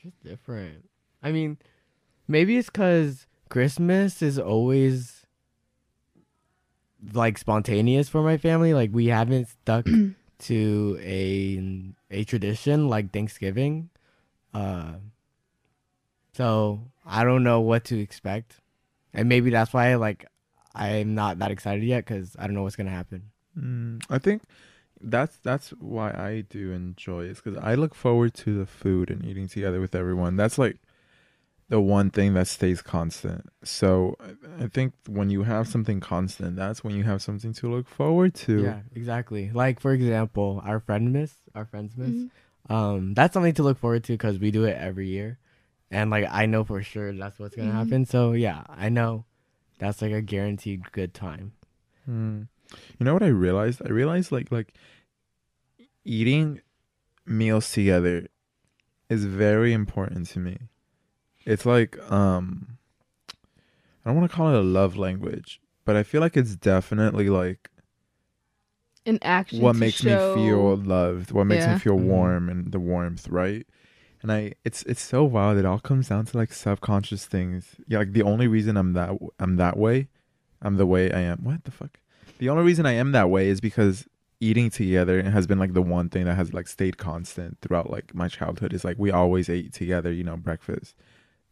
just 0.03 0.23
different. 0.23 0.89
I 1.23 1.33
mean, 1.33 1.59
maybe 2.29 2.57
it's 2.59 2.69
because 2.69 3.27
Christmas 3.49 4.21
is 4.21 4.39
always 4.39 5.25
like 7.13 7.39
spontaneous 7.39 8.09
for 8.09 8.23
my 8.23 8.37
family. 8.37 8.75
Like 8.75 8.91
we 8.93 9.07
haven't 9.07 9.49
stuck 9.49 9.87
to 10.41 10.99
a 11.01 11.93
a 12.11 12.25
tradition 12.25 12.89
like 12.89 13.13
Thanksgiving. 13.13 13.89
Uh, 14.53 14.95
so 16.35 16.81
I 17.07 17.25
don't 17.25 17.45
know 17.45 17.61
what 17.61 17.85
to 17.87 17.99
expect, 17.99 18.60
and 19.15 19.29
maybe 19.29 19.51
that's 19.51 19.73
why 19.73 19.95
like 19.97 20.27
I'm 20.75 21.15
not 21.15 21.39
that 21.41 21.51
excited 21.51 21.83
yet 21.85 22.05
because 22.05 22.37
I 22.39 22.47
don't 22.47 22.55
know 22.55 22.63
what's 22.63 22.77
gonna 22.77 22.91
happen. 22.91 23.31
Mm, 23.59 24.03
I 24.09 24.19
think 24.19 24.43
that's 25.01 25.37
that's 25.39 25.71
why 25.71 26.11
I 26.11 26.45
do 26.49 26.73
enjoy 26.73 27.25
it 27.25 27.37
because 27.43 27.57
I 27.57 27.75
look 27.75 27.95
forward 27.95 28.35
to 28.35 28.59
the 28.59 28.67
food 28.67 29.11
and 29.11 29.25
eating 29.25 29.49
together 29.49 29.81
with 29.81 29.95
everyone. 29.95 30.37
That's 30.37 30.59
like 30.59 30.77
the 31.69 31.81
one 31.81 32.11
thing 32.11 32.35
that 32.35 32.49
stays 32.49 32.83
constant. 32.83 33.49
So 33.63 34.17
I- 34.21 34.65
I 34.65 34.69
think 34.69 34.93
when 35.09 35.31
you 35.31 35.45
have 35.45 35.69
something 35.69 36.01
constant, 36.01 36.57
that's 36.57 36.83
when 36.83 36.95
you 36.95 37.05
have 37.05 37.23
something 37.23 37.53
to 37.55 37.71
look 37.71 37.89
forward 37.89 38.35
to. 38.47 38.63
Yeah, 38.63 38.81
exactly. 38.95 39.51
Like 39.53 39.79
for 39.81 39.93
example, 39.93 40.61
our 40.65 40.81
friend 40.81 41.13
miss, 41.13 41.35
our 41.55 41.65
friends 41.65 41.97
miss. 41.97 42.11
mhm. 42.11 42.31
um 42.69 43.15
that's 43.15 43.33
something 43.35 43.55
to 43.55 43.63
look 43.63 43.79
forward 43.79 44.05
to 44.05 44.13
because 44.13 44.39
we 44.39 44.51
do 44.51 44.65
it 44.65 44.77
every 44.77 45.09
year 45.09 45.39
and 45.91 46.11
like 46.11 46.27
i 46.31 46.47
know 46.47 46.63
for 46.65 46.83
sure 46.83 47.13
that's 47.13 47.39
what's 47.39 47.55
gonna 47.57 47.71
Mhm. 47.71 47.75
happen 47.75 48.05
so 48.07 48.33
yeah 48.33 48.63
i 48.69 48.89
know 48.89 49.25
that's 49.79 50.01
like 50.03 50.13
a 50.13 50.23
guaranteed 50.23 50.91
good 50.93 51.13
time 51.15 51.53
Hmm. 52.07 52.43
You 52.99 53.05
know 53.05 53.13
what 53.15 53.23
I 53.25 53.29
realized? 53.29 53.83
I 53.85 53.89
realized 53.91 54.31
like 54.31 54.51
like 54.53 54.73
eating 56.05 56.61
meals 57.27 57.71
together 57.73 58.29
is 59.09 59.25
very 59.25 59.73
important 59.73 60.27
to 60.29 60.39
me. 60.39 60.57
It's 61.45 61.67
like 61.67 61.99
um 62.11 62.79
I 64.05 64.11
don't 64.11 64.17
want 64.19 64.31
to 64.31 64.37
call 64.37 64.49
it 64.55 64.59
a 64.59 64.63
love 64.63 64.97
language, 64.97 65.61
but 65.85 65.97
I 65.97 66.03
feel 66.05 66.21
like 66.21 66.37
it's 66.37 66.55
definitely 66.57 67.29
like 67.29 67.71
an 69.07 69.19
action. 69.23 69.61
what 69.61 69.73
to 69.75 69.79
makes 69.81 70.03
show- 70.03 70.09
me 70.09 70.35
feel 70.35 70.77
loved, 70.77 71.33
what 71.33 71.45
makes 71.45 71.67
Yeah. 71.67 71.75
me 71.75 71.79
feel 71.81 71.99
Mhm. 71.99 72.05
warm 72.05 72.49
and 72.49 72.73
the 72.73 72.81
warmth, 72.81 73.29
right? 73.29 73.67
And 74.23 74.31
I 74.31 74.55
it's 74.65 74.83
it's 74.85 75.03
so 75.03 75.25
wild. 75.25 75.59
It 75.59 75.65
all 75.65 75.79
comes 75.79 76.09
down 76.09 76.27
to 76.27 76.37
like 76.37 76.53
subconscious 76.53 77.27
things. 77.27 77.77
Yeah, 77.87 77.99
like 77.99 78.13
the 78.13 78.23
only 78.23 78.49
reason 78.49 78.77
I'm 78.77 78.93
that 78.93 79.11
I'm 79.39 79.57
that 79.57 79.77
way, 79.77 80.09
I'm 80.61 80.77
the 80.77 80.87
way 80.87 81.11
I 81.13 81.21
am. 81.21 81.39
What 81.43 81.65
the 81.65 81.71
fuck? 81.71 82.01
The 82.39 82.49
only 82.49 82.65
reason 82.65 82.87
I 82.87 82.93
am 82.93 83.13
that 83.13 83.31
way 83.31 83.49
is 83.49 83.61
because 83.61 84.07
eating 84.41 84.71
together 84.71 85.23
has 85.23 85.47
been 85.47 85.59
like 85.59 85.75
the 85.75 85.83
one 85.83 86.09
thing 86.09 86.25
that 86.25 86.35
has 86.35 86.53
like 86.53 86.69
stayed 86.69 86.99
constant 86.99 87.59
throughout 87.61 87.91
like 87.91 88.15
my 88.15 88.29
childhood. 88.29 88.73
Is 88.73 88.85
like 88.85 88.99
we 88.99 89.11
always 89.11 89.49
ate 89.49 89.73
together, 89.73 90.13
you 90.13 90.25
know, 90.25 90.37
breakfast, 90.37 90.95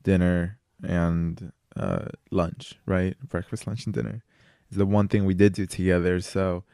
dinner, 0.02 0.58
and 0.82 1.52
uh 1.74 2.06
lunch, 2.30 2.78
right? 2.84 3.16
Breakfast, 3.28 3.66
lunch, 3.66 3.86
and 3.86 3.94
dinner 3.94 4.22
is 4.70 4.76
the 4.76 4.86
one 4.86 5.08
thing 5.08 5.24
we 5.24 5.34
did 5.34 5.54
do 5.54 5.66
together. 5.66 6.20
So 6.20 6.64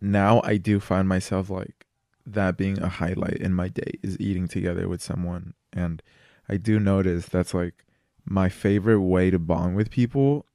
now 0.00 0.40
I 0.44 0.56
do 0.56 0.80
find 0.80 1.08
myself 1.08 1.50
like 1.50 1.86
that 2.34 2.56
being 2.56 2.80
a 2.80 2.88
highlight 2.88 3.36
in 3.36 3.54
my 3.54 3.68
day 3.68 3.92
is 4.02 4.18
eating 4.20 4.48
together 4.48 4.88
with 4.88 5.02
someone. 5.02 5.54
And 5.72 6.02
I 6.48 6.56
do 6.56 6.78
notice 6.78 7.26
that's 7.26 7.54
like 7.54 7.84
my 8.24 8.48
favorite 8.48 9.00
way 9.00 9.30
to 9.30 9.38
bond 9.38 9.76
with 9.76 9.90
people 9.90 10.46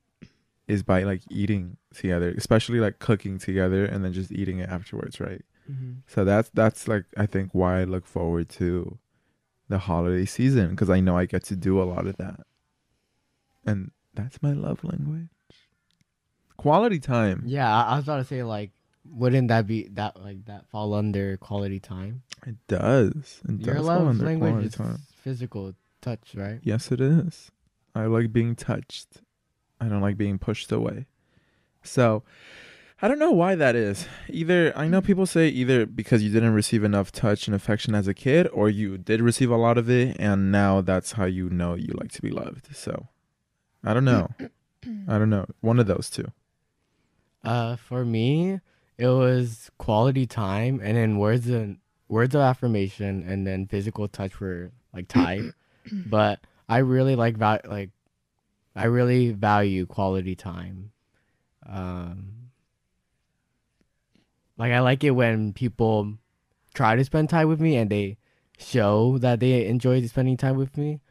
is 0.68 0.84
by 0.84 1.04
like 1.04 1.22
eating 1.30 1.78
together, 1.94 2.34
especially 2.38 2.80
like 2.80 3.00
cooking 3.00 3.38
together 3.38 3.86
and 3.86 4.04
then 4.04 4.14
just 4.14 4.32
eating 4.32 4.60
it 4.60 4.70
afterwards, 4.70 5.20
right? 5.20 5.44
Mm-hmm. 5.70 5.92
So 6.08 6.26
that's 6.26 6.50
that's 6.54 6.88
like 6.88 7.06
I 7.18 7.26
think 7.26 7.50
why 7.54 7.82
I 7.82 7.84
look 7.84 8.06
forward 8.06 8.50
to 8.50 8.98
the 9.70 9.80
holiday 9.80 10.26
season 10.26 10.72
because 10.72 10.90
I 10.90 11.00
know 11.00 11.18
I 11.18 11.26
get 11.26 11.44
to 11.46 11.56
do 11.56 11.82
a 11.82 11.86
lot 11.86 12.06
of 12.08 12.18
that. 12.18 12.42
And 13.66 13.92
that's 14.14 14.42
my 14.42 14.54
love 14.54 14.84
language. 14.84 15.30
Quality 16.58 17.00
time. 17.00 17.44
yeah 17.46 17.74
I, 17.76 17.94
I 17.94 17.96
was 17.96 18.06
about 18.06 18.18
to 18.18 18.24
say 18.26 18.44
like 18.44 18.72
wouldn't 19.06 19.48
that 19.50 19.68
be 19.68 19.88
that 19.90 20.20
like 20.22 20.46
that 20.46 20.66
fall 20.70 20.94
under 20.94 21.38
quality 21.38 21.80
time 21.80 22.24
It 22.48 22.56
does. 22.68 23.42
It 23.48 23.62
your 23.62 23.76
does 23.76 23.86
fall 23.86 23.98
love 24.00 24.08
under 24.08 24.26
language 24.26 24.50
quality 24.52 24.68
is 24.68 24.76
time. 24.76 25.00
physical 25.24 25.74
touch 26.02 26.34
right 26.36 26.60
Yes, 26.64 26.92
it 26.92 27.02
is. 27.02 27.52
I 27.96 28.06
like 28.06 28.32
being 28.34 28.56
touched. 28.56 29.22
I 29.80 29.88
don't 29.88 30.02
like 30.02 30.18
being 30.18 30.40
pushed 30.40 30.72
away. 30.72 31.06
So, 31.84 32.24
I 33.02 33.08
don't 33.10 33.20
know 33.20 33.32
why 33.32 33.56
that 33.56 33.76
is. 33.76 34.08
Either 34.30 34.72
I 34.78 34.88
know 34.88 35.02
people 35.02 35.26
say 35.26 35.50
either 35.50 35.86
because 35.86 36.24
you 36.24 36.32
didn't 36.32 36.54
receive 36.54 36.84
enough 36.86 37.12
touch 37.12 37.48
and 37.48 37.54
affection 37.56 37.94
as 37.94 38.08
a 38.08 38.14
kid, 38.14 38.48
or 38.54 38.70
you 38.70 38.98
did 38.98 39.20
receive 39.22 39.52
a 39.52 39.58
lot 39.58 39.78
of 39.78 39.90
it, 39.90 40.16
and 40.20 40.52
now 40.52 40.80
that's 40.82 41.12
how 41.14 41.26
you 41.26 41.50
know 41.50 41.76
you 41.76 41.94
like 42.00 42.12
to 42.14 42.22
be 42.22 42.32
loved. 42.32 42.74
So, 42.76 43.10
I 43.84 43.94
don't 43.94 44.06
know. 44.06 44.30
I 45.08 45.18
don't 45.20 45.30
know. 45.30 45.46
One 45.62 45.80
of 45.80 45.88
those 45.88 46.10
two. 46.10 46.32
uh 47.44 47.76
for 47.76 48.06
me 48.06 48.60
it 48.98 49.08
was 49.08 49.72
quality 49.78 50.26
time 50.26 50.80
and 50.84 50.98
then 50.98 51.18
words 51.18 51.50
and 51.50 51.78
words 52.08 52.36
of 52.36 52.42
affirmation 52.42 53.24
and 53.28 53.46
then 53.48 53.66
physical 53.66 54.08
touch 54.08 54.40
were 54.40 54.72
like 54.94 55.08
tied 55.08 55.52
but 55.92 56.40
i 56.70 56.78
really 56.78 57.16
like 57.16 57.36
val- 57.36 57.60
like 57.66 57.90
i 58.76 58.86
really 58.86 59.32
value 59.32 59.86
quality 59.86 60.36
time. 60.36 60.92
Um 61.68 62.50
like 64.58 64.72
i 64.72 64.80
like 64.80 65.04
it 65.04 65.12
when 65.12 65.54
people 65.54 66.14
try 66.74 66.96
to 66.96 67.04
spend 67.04 67.30
time 67.30 67.48
with 67.48 67.62
me 67.62 67.76
and 67.76 67.90
they 67.90 68.18
show 68.58 69.18
that 69.20 69.40
they 69.40 69.66
enjoy 69.68 70.06
spending 70.06 70.38
time 70.38 70.58
with 70.58 70.78
me. 70.78 71.02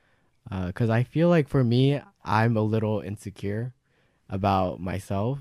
Because 0.67 0.91
i 0.91 1.03
feel 1.03 1.29
like 1.29 1.49
for 1.49 1.65
me 1.65 2.01
i'm 2.25 2.57
a 2.57 2.63
little 2.63 3.01
insecure 3.01 3.75
about 4.29 4.81
myself. 4.81 5.39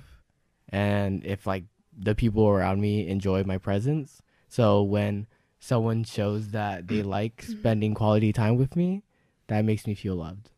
And 0.70 1.26
if 1.26 1.46
like 1.46 1.66
the 1.98 2.16
people 2.16 2.48
around 2.48 2.80
me 2.82 3.08
enjoy 3.08 3.44
my 3.44 3.58
presence 3.58 4.22
so 4.48 4.82
when 4.82 5.28
someone 5.60 6.04
shows 6.04 6.50
that 6.50 6.88
they 6.88 7.04
like 7.04 7.42
spending 7.44 7.94
quality 7.94 8.32
time 8.34 8.58
with 8.58 8.76
me 8.76 9.04
that 9.48 9.64
makes 9.66 9.86
me 9.86 9.94
feel 9.94 10.16
loved 10.16 10.50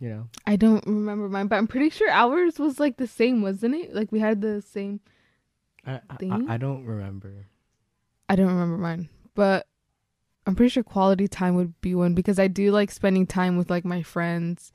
you 0.00 0.08
know 0.08 0.28
I 0.46 0.56
don't 0.56 0.84
remember 0.86 1.28
mine, 1.28 1.46
but 1.46 1.56
I'm 1.56 1.68
pretty 1.68 1.88
sure 1.90 2.10
ours 2.10 2.58
was 2.58 2.80
like 2.80 2.96
the 2.96 3.06
same, 3.06 3.42
wasn't 3.42 3.76
it? 3.76 3.94
Like 3.94 4.10
we 4.10 4.18
had 4.18 4.40
the 4.40 4.60
same. 4.60 5.00
I, 5.86 6.00
I, 6.10 6.16
Thing? 6.16 6.48
I 6.48 6.56
don't 6.56 6.84
remember 6.84 7.46
I 8.28 8.34
don't 8.36 8.48
remember 8.48 8.76
mine, 8.76 9.08
but 9.34 9.66
I'm 10.46 10.54
pretty 10.56 10.70
sure 10.70 10.82
quality 10.82 11.28
time 11.28 11.54
would 11.54 11.80
be 11.80 11.94
one 11.94 12.14
because 12.14 12.38
I 12.38 12.48
do 12.48 12.72
like 12.72 12.90
spending 12.90 13.26
time 13.26 13.56
with 13.56 13.70
like 13.70 13.84
my 13.84 14.02
friends 14.02 14.72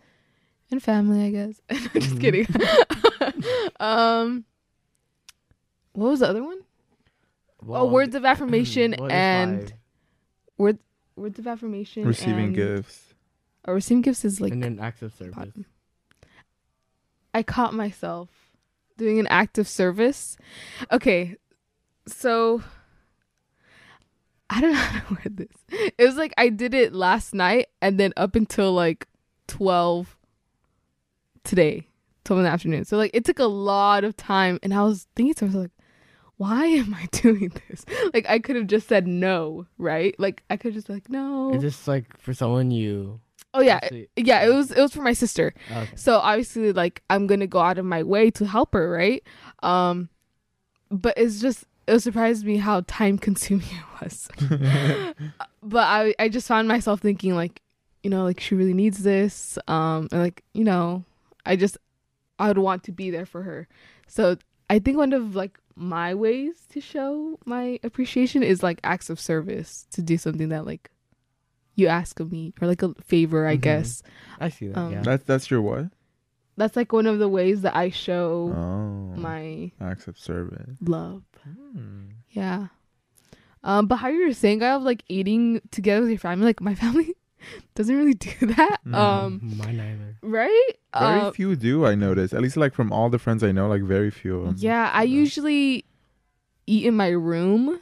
and 0.72 0.82
family. 0.82 1.24
I 1.26 1.32
guess. 1.32 1.62
I'm 1.70 1.78
Just 2.02 2.16
Mhm. 2.16 2.22
kidding. 2.22 2.48
um, 3.80 4.46
what 5.94 6.10
was 6.10 6.20
the 6.20 6.28
other 6.28 6.44
one? 6.44 6.60
Oh, 7.62 7.66
well, 7.66 7.82
oh, 7.84 7.92
words 7.92 8.16
of 8.16 8.26
affirmation 8.26 8.94
and 9.10 9.62
five? 9.62 9.74
words 10.58 10.80
words 11.16 11.40
of 11.40 11.48
affirmation. 11.48 12.06
Receiving 12.06 12.46
and, 12.46 12.56
gifts. 12.56 13.14
Or 13.66 13.76
receiving 13.76 14.02
gifts 14.02 14.26
is 14.26 14.42
like 14.42 14.54
and 14.54 14.64
then 14.64 14.80
acts 14.80 15.02
of 15.02 15.14
service. 15.14 15.36
bottom. 15.36 15.66
I 17.34 17.44
caught 17.44 17.74
myself 17.74 18.30
doing 18.98 19.20
an 19.20 19.28
act 19.28 19.58
of 19.58 19.68
service. 19.68 20.38
Okay, 20.92 21.36
so 22.08 22.64
I 24.50 24.62
don't 24.62 24.72
know 24.72 24.78
how 24.80 25.08
to 25.08 25.14
word 25.14 25.38
this. 25.38 25.92
It 25.98 26.04
was 26.04 26.16
like 26.16 26.34
I 26.38 26.50
did 26.50 26.74
it 26.74 26.94
last 26.94 27.34
night 27.34 27.68
and 27.82 28.00
then 28.00 28.14
up 28.18 28.36
until 28.36 28.74
like 28.74 29.08
12 29.48 30.18
today, 31.44 31.88
12 32.26 32.40
in 32.40 32.44
the 32.46 32.52
afternoon. 32.52 32.86
So 32.86 32.98
like 32.98 33.12
it 33.14 33.26
took 33.26 33.40
a 33.40 33.46
lot 33.46 34.04
of 34.04 34.16
time 34.18 34.60
and 34.64 34.74
I 34.74 34.84
was 34.84 35.08
thinking 35.16 35.34
to 35.36 35.46
myself 35.46 35.64
like 35.64 35.72
why 36.40 36.66
am 36.68 36.94
I 36.96 37.06
doing 37.12 37.52
this? 37.68 37.86
Like 38.14 38.26
I 38.30 38.40
could 38.40 38.56
have 38.56 38.68
just 38.68 38.88
said 38.88 39.06
no, 39.06 39.68
right? 39.78 40.16
Like 40.18 40.42
I 40.50 40.56
could 40.56 40.74
just 40.74 40.88
like 40.90 41.10
no. 41.10 41.52
It's 41.54 41.62
just 41.62 41.86
like 41.88 42.18
for 42.18 42.34
someone 42.34 42.72
you. 42.72 43.20
oh 43.54 43.60
yeah. 43.62 43.76
actually- 43.84 44.08
Yeah, 44.16 44.46
it 44.46 44.54
was 44.54 44.72
it 44.72 44.80
was 44.82 44.94
for 44.94 45.02
my 45.02 45.12
sister. 45.14 45.54
Okay. 45.70 45.90
So 45.96 46.18
obviously 46.20 46.72
like 46.72 47.04
I'm 47.10 47.28
going 47.28 47.42
to 47.42 47.48
go 47.48 47.60
out 47.60 47.78
of 47.78 47.84
my 47.86 48.04
way 48.04 48.32
to 48.32 48.46
help 48.46 48.74
her, 48.74 48.90
right? 48.90 49.22
Um 49.62 50.08
but 50.90 51.14
it's 51.18 51.42
just 51.42 51.66
it 51.88 52.00
surprised 52.00 52.46
me 52.46 52.56
how 52.58 52.84
time 52.88 53.18
consuming 53.18 53.68
it 53.72 54.02
was. 54.02 54.30
but 55.62 55.84
I 55.88 56.16
I 56.20 56.30
just 56.30 56.48
found 56.48 56.68
myself 56.70 57.02
thinking 57.02 57.36
like, 57.36 57.62
you 58.02 58.10
know, 58.10 58.24
like 58.24 58.40
she 58.40 58.56
really 58.56 58.74
needs 58.74 59.04
this. 59.04 59.58
Um 59.68 60.08
and 60.14 60.22
like, 60.22 60.44
you 60.54 60.64
know, 60.64 61.04
I 61.46 61.58
just 61.58 61.78
I 62.40 62.48
would 62.48 62.58
want 62.60 62.84
to 62.86 62.94
be 62.94 63.10
there 63.12 63.26
for 63.26 63.44
her. 63.44 63.68
So 64.08 64.38
I 64.70 64.80
think 64.80 64.98
one 64.98 65.12
of 65.12 65.36
like 65.36 65.60
my 65.80 66.14
ways 66.14 66.66
to 66.70 66.82
show 66.82 67.40
my 67.46 67.80
appreciation 67.84 68.44
is 68.44 68.62
like 68.62 68.80
acts 68.84 69.10
of 69.10 69.20
service 69.20 69.88
to 69.92 70.02
do 70.02 70.18
something 70.18 70.50
that 70.50 70.66
like 70.66 70.92
you 71.76 71.88
ask 71.88 72.20
of 72.20 72.32
me 72.32 72.54
or 72.62 72.68
like 72.68 72.84
a 72.84 72.94
favor, 73.02 73.48
I 73.48 73.56
Mhm. 73.58 73.62
guess. 73.62 74.04
I 74.40 74.50
see 74.50 74.68
that. 74.68 74.78
Um, 74.78 74.92
yeah. 74.92 75.02
That's 75.02 75.24
that's 75.24 75.50
your 75.50 75.62
what? 75.62 75.86
That's 76.58 76.76
like 76.76 76.92
one 76.92 77.06
of 77.08 77.20
the 77.20 77.30
ways 77.30 77.62
that 77.62 77.76
I 77.76 77.90
show 77.90 78.52
Oh, 78.54 79.16
my 79.16 79.72
acts 79.80 80.08
of 80.08 80.20
service. 80.20 80.78
love. 80.82 81.24
Hmm. 81.46 82.08
Yeah. 82.32 82.68
Um, 83.64 83.88
but 83.88 83.98
how 83.98 84.10
you 84.10 84.26
were 84.28 84.34
saying, 84.34 84.62
I 84.64 84.72
of 84.76 84.84
like 84.84 85.04
eating 85.08 85.62
together 85.72 86.02
with 86.02 86.10
your 86.10 86.20
family, 86.20 86.46
like 86.46 86.60
my 86.62 86.76
family 86.84 87.16
doesn't 87.76 87.96
really 87.96 88.14
do 88.14 88.32
that. 88.48 88.78
No. 88.86 88.98
Um, 89.00 89.40
Mine 89.58 89.78
neither. 89.78 90.16
right? 90.22 90.70
Very 90.98 91.22
Uh, 91.22 91.32
few 91.32 91.56
do 91.56 91.86
I 91.86 91.96
notice. 91.96 92.34
At 92.34 92.42
least 92.42 92.58
like 92.58 92.74
from 92.74 92.92
all 92.92 93.10
the 93.10 93.20
friends 93.20 93.44
I 93.44 93.52
know, 93.52 93.68
like 93.68 93.84
very 93.84 94.12
few 94.12 94.38
of 94.40 94.46
them. 94.46 94.56
yeah, 94.58 94.90
I 94.94 95.06
do 95.06 95.12
that. 95.12 95.16
usually 95.20 95.86
eat 96.68 96.86
in 96.86 96.96
my 96.96 97.10
room, 97.10 97.80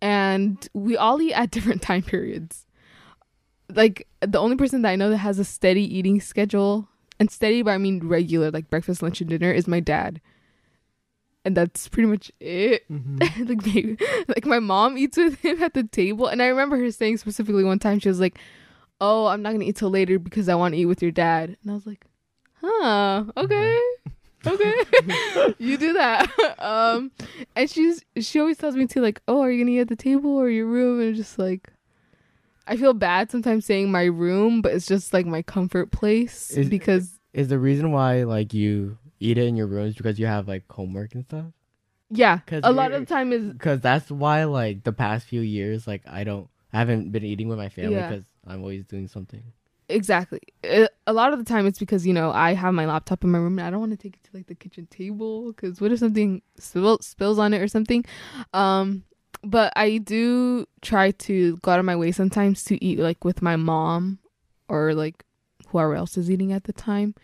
and 0.00 0.68
we 0.74 0.96
all 0.96 1.20
eat 1.20 1.32
at 1.34 1.50
different 1.56 1.82
time 1.82 2.02
periods. 2.02 2.66
Like 3.74 4.06
the 4.20 4.38
only 4.38 4.56
person 4.56 4.82
that 4.82 4.90
I 4.90 4.96
know 4.96 5.10
that 5.10 5.18
has 5.18 5.38
a 5.38 5.44
steady 5.44 5.82
eating 5.82 6.20
schedule, 6.20 6.88
and 7.18 7.30
steady, 7.30 7.62
but 7.62 7.70
I 7.72 7.78
mean 7.78 8.06
regular, 8.06 8.50
like 8.50 8.68
breakfast, 8.68 9.02
lunch, 9.02 9.20
and 9.20 9.30
dinner, 9.30 9.50
is 9.52 9.66
my 9.68 9.80
dad. 9.80 10.20
And 11.44 11.56
that's 11.56 11.88
pretty 11.88 12.08
much 12.08 12.30
it. 12.40 12.88
Mhm. 12.88 13.18
like 13.48 13.66
maybe 13.66 13.96
like 14.28 14.46
my 14.46 14.58
mom 14.60 14.96
eats 14.96 15.16
with 15.16 15.40
him 15.40 15.62
at 15.62 15.74
the 15.74 15.82
table 15.84 16.26
and 16.28 16.40
i 16.40 16.46
remember 16.46 16.76
her 16.78 16.90
saying 16.92 17.16
specifically 17.16 17.64
one 17.64 17.78
time 17.80 17.98
she 17.98 18.08
was 18.08 18.20
like 18.20 18.38
oh 19.00 19.26
i'm 19.26 19.42
not 19.42 19.50
gonna 19.52 19.64
eat 19.64 19.74
till 19.76 19.90
later 19.90 20.18
because 20.20 20.48
i 20.48 20.54
want 20.54 20.74
to 20.74 20.80
eat 20.80 20.86
with 20.86 21.02
your 21.02 21.10
dad. 21.10 21.56
And 21.62 21.70
i 21.70 21.74
was 21.74 21.84
like 21.86 22.04
huh 22.60 23.24
okay. 23.36 23.76
okay 24.46 24.74
you 25.58 25.76
do 25.76 25.92
that. 25.94 26.30
Um 26.60 27.10
and 27.56 27.68
she's 27.68 28.04
she 28.20 28.38
always 28.38 28.56
tells 28.58 28.76
me 28.76 28.86
too 28.86 29.00
like 29.00 29.20
oh 29.26 29.40
are 29.42 29.50
you 29.50 29.64
gonna 29.64 29.76
eat 29.76 29.80
at 29.80 29.88
the 29.88 29.96
table 29.96 30.30
or 30.36 30.48
your 30.48 30.66
room? 30.66 31.00
And 31.00 31.16
just 31.16 31.38
like 31.40 31.72
i 32.68 32.76
feel 32.76 32.94
bad 32.94 33.28
sometimes 33.32 33.66
saying 33.66 33.90
my 33.90 34.04
room 34.04 34.62
but 34.62 34.72
it's 34.72 34.86
just 34.86 35.12
like 35.12 35.26
my 35.26 35.42
comfort 35.42 35.90
place 35.90 36.52
Is- 36.52 36.68
because 36.68 37.18
Is 37.32 37.48
the 37.48 37.58
reason 37.58 37.90
why 37.90 38.22
like 38.22 38.54
you 38.54 38.96
eat 39.22 39.38
it 39.38 39.46
in 39.46 39.56
your 39.56 39.66
rooms 39.66 39.94
because 39.94 40.18
you 40.18 40.26
have 40.26 40.46
like 40.48 40.64
homework 40.70 41.14
and 41.14 41.24
stuff? 41.24 41.46
yeah 42.14 42.38
'Cause 42.46 42.60
a 42.64 42.72
lot 42.72 42.92
of 42.92 43.00
the 43.00 43.06
time 43.06 43.32
is 43.32 43.44
Because 43.52 43.80
that's 43.80 44.10
why 44.10 44.44
like 44.44 44.84
the 44.84 44.92
past 44.92 45.26
few 45.26 45.40
years 45.40 45.86
like 45.86 46.02
I 46.06 46.24
don't 46.24 46.48
I 46.72 46.78
haven't 46.78 47.10
been 47.12 47.24
eating 47.24 47.48
with 47.48 47.58
my 47.58 47.68
family 47.70 47.94
Yeah. 47.96 48.08
because 48.10 48.26
I'm 48.46 48.60
always 48.60 48.84
doing 48.86 49.06
something. 49.08 49.42
Exactly. 49.88 50.40
Uh, 50.64 50.86
A 51.06 51.12
lot 51.12 51.32
of 51.34 51.38
the 51.38 51.44
time, 51.44 51.66
it's 51.66 51.78
because 51.78 52.06
you 52.06 52.14
know 52.18 52.30
I 52.30 52.54
have 52.54 52.72
my 52.72 52.86
laptop 52.86 53.24
in 53.24 53.30
my 53.30 53.38
room 53.38 53.58
and 53.58 53.66
I 53.66 53.70
don't 53.70 53.80
want 53.80 53.92
to 53.92 53.96
take 54.04 54.16
it 54.16 54.24
to 54.24 54.30
like 54.36 54.46
the 54.46 54.54
kitchen 54.54 54.86
table 54.86 55.52
because 55.52 55.80
what 55.80 55.92
if 55.92 55.98
something 55.98 56.40
spill, 56.58 56.98
spills 57.00 57.38
on 57.38 57.52
it 57.52 57.60
or 57.60 57.68
something? 57.68 58.04
Um, 58.54 59.04
but 59.44 59.72
I 59.76 59.98
do 59.98 60.66
try 60.80 61.10
to 61.26 61.56
go 61.58 61.72
out 61.72 61.78
of 61.78 61.84
my 61.84 61.96
way 61.96 62.10
sometimes 62.12 62.64
to 62.64 62.82
eat 62.82 62.98
like 62.98 63.24
with 63.24 63.42
my 63.42 63.56
mom 63.56 64.18
or 64.68 64.94
like 64.94 65.24
whoever 65.68 65.94
else 65.94 66.16
is 66.16 66.30
eating 66.30 66.52
at 66.52 66.64
the 66.64 66.72
time. 66.72 67.14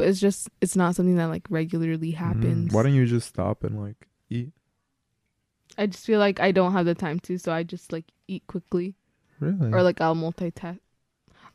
But 0.00 0.08
it's 0.08 0.18
just 0.20 0.48
it's 0.62 0.76
not 0.76 0.96
something 0.96 1.16
that 1.16 1.26
like 1.26 1.44
regularly 1.50 2.12
happens. 2.12 2.70
Mm. 2.70 2.72
Why 2.74 2.82
don't 2.84 2.94
you 2.94 3.04
just 3.04 3.28
stop 3.28 3.64
and 3.64 3.78
like 3.80 4.08
eat? 4.30 4.52
I 5.76 5.86
just 5.86 6.06
feel 6.06 6.18
like 6.18 6.40
I 6.40 6.52
don't 6.52 6.72
have 6.72 6.86
the 6.86 6.94
time 6.94 7.20
to, 7.20 7.36
so 7.38 7.52
I 7.52 7.62
just 7.62 7.92
like 7.92 8.06
eat 8.28 8.46
quickly 8.46 8.94
Really? 9.40 9.72
or 9.72 9.82
like 9.82 10.00
I'll 10.00 10.16
multitask. 10.16 10.80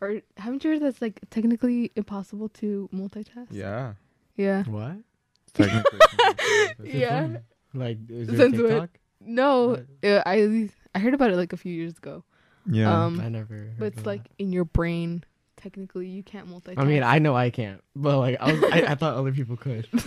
Or 0.02 0.22
haven't 0.38 0.64
you 0.64 0.72
heard 0.72 0.82
that's 0.82 1.02
like 1.02 1.20
technically 1.32 1.92
impossible 1.96 2.50
to 2.62 2.88
multitask? 2.94 3.48
yeah. 3.50 3.94
Yeah. 4.36 4.64
What? 4.64 4.98
Technically. 5.54 6.00
Yeah. 6.84 7.38
Like 7.74 7.98
is 8.10 8.28
there 8.28 8.38
Since 8.38 8.58
when? 8.58 8.70
TikTok? 8.70 8.90
No, 9.22 9.68
What? 9.70 9.86
uh, 10.04 10.22
I 10.26 10.70
I 10.94 11.00
heard 11.00 11.14
about 11.14 11.32
it 11.32 11.36
like 11.38 11.52
a 11.54 11.58
few 11.58 11.74
years 11.74 11.98
ago. 11.98 12.24
yeah. 12.70 13.06
Um, 13.06 13.20
I 13.20 13.30
never. 13.30 13.54
heard 13.56 13.80
but 13.80 13.86
it's 13.88 13.98
of 14.00 14.06
like 14.06 14.24
that. 14.24 14.32
in 14.40 14.52
your 14.54 14.66
brain. 14.66 15.24
Technically, 15.66 16.08
you 16.08 16.22
can't 16.22 16.48
multitask. 16.48 16.76
I 16.78 16.84
mean, 16.84 17.02
I 17.02 17.18
know 17.18 17.36
I 17.36 17.50
can't, 17.50 17.84
but 17.96 18.20
like 18.20 18.38
I, 18.40 18.52
was, 18.54 18.64
I, 18.72 18.82
I 18.90 18.96
thought 18.96 19.16
other 19.16 19.32
people 19.32 19.58
could. 19.58 19.88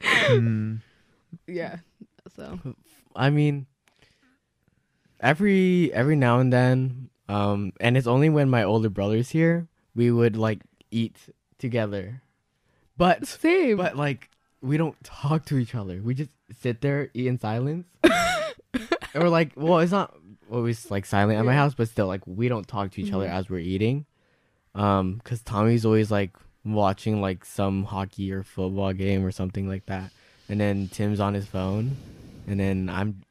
Mm. 0.00 0.80
yeah. 1.48 1.78
So 2.36 2.58
I 3.16 3.30
mean, 3.30 3.66
every 5.20 5.92
every 5.92 6.14
now 6.14 6.38
and 6.38 6.52
then, 6.52 7.10
um, 7.28 7.72
and 7.80 7.96
it's 7.96 8.06
only 8.06 8.28
when 8.28 8.48
my 8.48 8.62
older 8.62 8.88
brother's 8.88 9.30
here 9.30 9.66
we 9.96 10.10
would 10.12 10.36
like 10.36 10.60
eat 10.92 11.16
together, 11.58 12.22
but 12.96 13.26
same. 13.26 13.76
but 13.76 13.96
like 13.96 14.30
we 14.60 14.76
don't 14.76 15.02
talk 15.02 15.44
to 15.46 15.58
each 15.58 15.74
other. 15.74 16.00
We 16.02 16.14
just 16.14 16.30
sit 16.60 16.80
there, 16.80 17.10
eat 17.14 17.26
in 17.26 17.38
silence, 17.38 17.86
or 19.14 19.28
like, 19.28 19.52
well, 19.56 19.80
it's 19.80 19.92
not 19.92 20.14
always 20.50 20.90
like 20.90 21.06
silent 21.06 21.38
at 21.38 21.44
my 21.44 21.54
house, 21.54 21.74
but 21.74 21.88
still, 21.88 22.06
like 22.06 22.22
we 22.26 22.48
don't 22.48 22.68
talk 22.68 22.92
to 22.92 23.02
each 23.02 23.12
other 23.12 23.26
Mhm. 23.26 23.32
as 23.32 23.50
we're 23.50 23.58
eating, 23.58 24.06
um, 24.74 25.14
because 25.14 25.42
Tommy's 25.42 25.84
always 25.84 26.10
like 26.10 26.36
watching 26.64 27.20
like 27.20 27.44
some 27.44 27.84
hockey 27.84 28.32
or 28.32 28.42
football 28.42 28.92
game 28.92 29.24
or 29.24 29.30
something 29.30 29.68
like 29.68 29.86
that, 29.86 30.10
and 30.48 30.60
then 30.60 30.88
Tim's 30.88 31.20
on 31.20 31.34
his 31.34 31.46
phone, 31.46 31.96
and 32.46 32.58
then 32.58 32.88
I'm. 32.88 33.22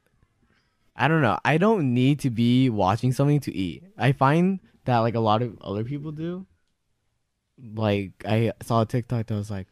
I 0.96 1.08
don't 1.08 1.22
know. 1.22 1.38
I 1.44 1.58
don't 1.58 1.92
need 1.92 2.20
to 2.20 2.30
be 2.30 2.70
watching 2.70 3.12
something 3.12 3.40
to 3.40 3.52
eat. 3.52 3.82
I 3.98 4.12
find 4.12 4.60
that 4.84 4.98
like 4.98 5.16
a 5.16 5.20
lot 5.20 5.42
of 5.42 5.60
other 5.60 5.82
people 5.82 6.12
do. 6.12 6.46
Like 7.74 8.12
I 8.26 8.52
saw 8.62 8.82
a 8.82 8.86
TikTok 8.86 9.26
that 9.26 9.34
was 9.34 9.50
like, 9.50 9.66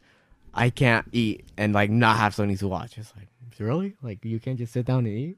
I 0.53 0.69
can't 0.69 1.07
eat 1.11 1.45
and 1.57 1.73
like 1.73 1.89
not 1.89 2.17
have 2.17 2.35
something 2.35 2.57
to 2.57 2.67
watch. 2.67 2.97
It's 2.97 3.13
like 3.15 3.27
really 3.59 3.95
like 4.01 4.23
you 4.25 4.39
can't 4.39 4.57
just 4.57 4.73
sit 4.73 4.85
down 4.85 5.05
and 5.05 5.17
eat. 5.17 5.37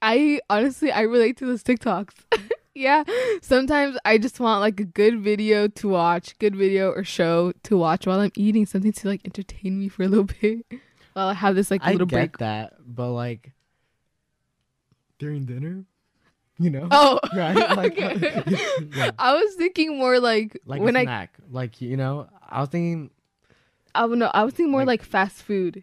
I 0.00 0.40
honestly 0.50 0.90
I 0.92 1.02
relate 1.02 1.36
to 1.38 1.46
those 1.46 1.62
TikToks. 1.62 2.14
yeah. 2.74 3.04
Sometimes 3.42 3.96
I 4.04 4.18
just 4.18 4.40
want 4.40 4.60
like 4.60 4.80
a 4.80 4.84
good 4.84 5.20
video 5.20 5.68
to 5.68 5.88
watch, 5.88 6.38
good 6.38 6.56
video 6.56 6.90
or 6.90 7.04
show 7.04 7.52
to 7.64 7.76
watch 7.76 8.06
while 8.06 8.20
I'm 8.20 8.32
eating 8.36 8.66
something 8.66 8.92
to 8.92 9.08
like 9.08 9.20
entertain 9.24 9.78
me 9.78 9.88
for 9.88 10.02
a 10.04 10.08
little 10.08 10.24
bit. 10.40 10.64
While 11.12 11.28
I 11.28 11.34
have 11.34 11.54
this 11.54 11.70
like 11.70 11.82
I 11.84 11.92
little 11.92 12.06
get 12.06 12.16
break. 12.16 12.38
that, 12.38 12.74
but 12.86 13.10
like 13.10 13.52
during 15.18 15.44
dinner, 15.44 15.84
you 16.58 16.70
know, 16.70 16.88
Oh, 16.90 17.18
right? 17.36 17.54
Like, 17.76 17.92
okay. 17.98 18.42
yeah. 18.94 19.10
I 19.18 19.34
was 19.34 19.54
thinking 19.54 19.98
more 19.98 20.18
like, 20.20 20.58
like 20.66 20.80
when 20.80 20.96
a 20.96 21.00
I 21.00 21.04
snack. 21.04 21.34
Like 21.50 21.80
you 21.80 21.96
know, 21.96 22.28
I 22.48 22.60
was 22.60 22.68
thinking, 22.70 23.10
I 23.94 24.00
don't 24.02 24.18
know. 24.18 24.30
I 24.32 24.44
was 24.44 24.54
thinking 24.54 24.72
more 24.72 24.80
like, 24.84 25.00
Like- 25.00 25.02
fast 25.08 25.42
food. 25.42 25.82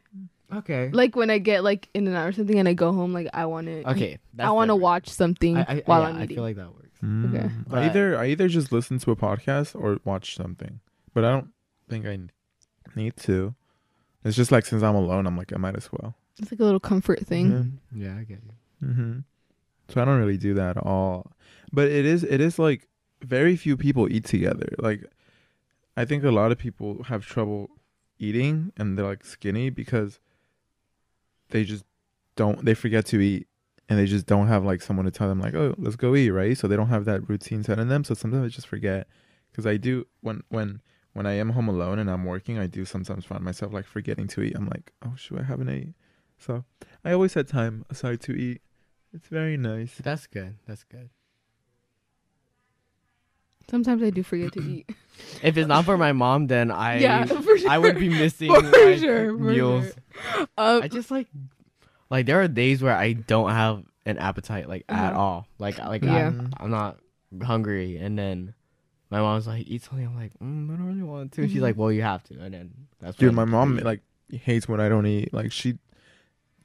Okay, 0.54 0.90
Like 0.92 1.16
when 1.16 1.30
I 1.30 1.38
get 1.38 1.64
like 1.64 1.90
in 1.94 2.08
and 2.08 2.16
out 2.16 2.28
or 2.28 2.32
something, 2.32 2.60
and 2.60 2.68
I 2.68 2.74
go 2.74 2.92
home, 2.94 3.14
like 3.14 3.28
I 3.34 3.46
want 3.46 3.68
to. 3.68 3.90
okay, 3.92 4.20
I 4.38 4.52
want 4.52 4.70
to 4.70 4.76
watch 4.76 5.10
something 5.10 5.58
I, 5.58 5.62
I, 5.68 5.84
while 5.86 6.02
yeah, 6.02 6.08
I'm 6.08 6.16
eating. 6.24 6.32
I 6.32 6.36
feel 6.36 6.44
like 6.44 6.56
that 6.58 6.74
works. 6.74 7.00
Mm. 7.04 7.36
Okay. 7.36 7.50
I 7.72 7.86
either 7.86 8.18
I 8.18 8.26
either 8.28 8.48
just 8.48 8.72
listen 8.72 9.00
to 9.00 9.12
a 9.12 9.16
podcast 9.16 9.80
or 9.80 10.00
watch 10.04 10.36
something, 10.36 10.80
but 11.14 11.24
I 11.24 11.32
don't 11.32 11.50
think 11.90 12.06
I 12.06 12.20
need 12.96 13.16
to. 13.18 13.56
It's 14.24 14.36
just 14.36 14.52
like 14.52 14.66
since 14.66 14.84
I'm 14.84 14.96
alone, 14.96 15.26
I'm 15.28 15.38
like 15.38 15.54
I 15.54 15.58
might 15.58 15.78
as 15.78 15.90
well. 15.92 16.16
it's 16.40 16.52
like 16.52 16.60
a 16.60 16.64
little 16.66 16.80
comfort 16.80 17.26
thing. 17.26 17.80
Yeah, 17.94 18.16
I 18.18 18.24
get 18.24 18.40
you. 18.44 18.88
Mm-hmm. 18.88 19.20
So 19.90 20.02
I 20.02 20.06
don't 20.06 20.20
really 20.20 20.38
do 20.38 20.54
that 20.56 20.78
at 20.78 20.84
all. 20.84 21.32
But 21.72 21.88
it 21.88 22.06
is 22.06 22.24
it 22.24 22.42
is 22.42 22.60
like 22.60 22.88
very 23.22 23.56
few 23.56 23.78
people 23.78 24.12
eat 24.12 24.26
together. 24.26 24.70
Like 24.78 25.06
I 25.96 26.06
think 26.06 26.24
a 26.24 26.32
lot 26.32 26.52
of 26.52 26.58
people 26.58 27.04
have 27.04 27.26
trouble 27.26 27.70
eating 28.20 28.72
and 28.78 28.98
they're 28.98 29.06
like 29.06 29.24
skinny 29.26 29.70
because 29.70 30.20
they 31.50 31.64
just 31.64 31.86
don't 32.36 32.64
they 32.64 32.74
forget 32.74 33.06
to 33.08 33.20
eat 33.20 33.48
and 33.90 33.98
they 33.98 34.06
just 34.06 34.26
don't 34.26 34.48
have 34.48 34.64
like 34.64 34.82
someone 34.82 35.06
to 35.06 35.12
tell 35.12 35.28
them 35.28 35.40
like, 35.40 35.56
oh, 35.56 35.74
let's 35.78 35.96
go 35.96 36.16
eat, 36.16 36.30
right? 36.30 36.58
So 36.58 36.68
they 36.68 36.76
don't 36.76 36.90
have 36.90 37.06
that 37.06 37.28
routine 37.28 37.64
set 37.64 37.80
in 37.80 37.88
them. 37.88 38.04
So 38.04 38.14
sometimes 38.14 38.46
I 38.46 38.48
just 38.48 38.68
forget 38.68 39.08
because 39.52 39.66
I 39.66 39.78
do 39.78 40.06
when 40.22 40.44
when 40.50 40.82
when 41.14 41.26
I 41.26 41.34
am 41.34 41.50
home 41.50 41.68
alone 41.68 42.00
and 42.00 42.10
I'm 42.10 42.24
working, 42.24 42.60
I 42.60 42.68
do 42.68 42.86
sometimes 42.86 43.26
find 43.26 43.44
myself 43.44 43.74
like 43.74 43.86
forgetting 43.86 44.28
to 44.30 44.42
eat. 44.42 44.56
I'm 44.56 44.68
like, 44.68 44.94
oh, 45.04 45.14
should 45.16 45.40
I 45.40 45.44
haven't 45.44 45.70
ate? 45.70 45.94
So 46.38 46.64
I 47.04 47.12
always 47.12 47.34
set 47.34 47.48
time 47.48 47.86
aside 47.90 48.22
to 48.22 48.34
eat. 48.34 48.62
It's 49.12 49.28
very 49.28 49.58
nice. 49.58 49.96
That's 50.02 50.28
good. 50.28 50.56
That's 50.68 50.84
good. 50.84 51.10
Sometimes 53.70 54.02
I 54.04 54.10
do 54.10 54.24
forget 54.24 54.52
to 54.54 54.62
eat. 54.62 54.90
If 55.44 55.58
it's 55.58 55.68
not 55.68 55.84
for 55.86 55.98
my 55.98 56.12
mom, 56.14 56.48
then 56.48 56.72
I 56.72 57.00
yeah, 57.00 57.26
for 57.26 57.58
sure. 57.58 57.70
I 57.70 57.78
would 57.78 58.00
be 58.00 58.08
missing 58.10 58.54
for 58.54 58.62
like, 58.62 59.00
sure. 59.00 59.28
For 59.28 59.44
meals. 59.44 59.86
sure. 60.34 60.48
Um, 60.58 60.84
I 60.84 60.88
just 60.88 61.12
like 61.12 61.28
like 62.10 62.26
there 62.26 62.42
are 62.42 62.48
days 62.48 62.82
where 62.82 62.96
I 62.96 63.14
don't 63.14 63.52
have 63.52 63.84
an 64.06 64.18
appetite 64.18 64.68
like 64.70 64.86
at 64.90 65.12
Uh-huh. 65.14 65.20
all. 65.22 65.48
Like 65.60 65.78
like 65.78 66.04
Yeah. 66.04 66.28
I'm, 66.30 66.54
I'm 66.58 66.72
not 66.72 67.00
hungry, 67.44 67.98
and 67.98 68.18
then 68.18 68.54
my 69.12 69.20
mom's 69.20 69.46
like, 69.48 69.68
"Eat 69.68 69.84
something." 69.84 70.08
I'm 70.08 70.16
like, 70.16 70.32
mm, 70.40 70.74
"I 70.74 70.78
don't 70.78 70.88
really 70.88 71.04
want 71.04 71.34
to." 71.34 71.48
She's 71.48 71.58
Mhm. 71.60 71.62
like, 71.64 71.78
"Well, 71.78 71.92
you 71.92 72.02
have 72.02 72.24
to," 72.26 72.40
and 72.40 72.54
then 72.54 72.72
that's 73.00 73.18
Dude, 73.18 73.28
when 73.28 73.36
my 73.36 73.46
mom 73.46 73.78
like 73.78 74.02
hates 74.32 74.68
when 74.68 74.80
I 74.80 74.88
don't 74.90 75.06
eat. 75.06 75.34
Like 75.34 75.52
she, 75.52 75.78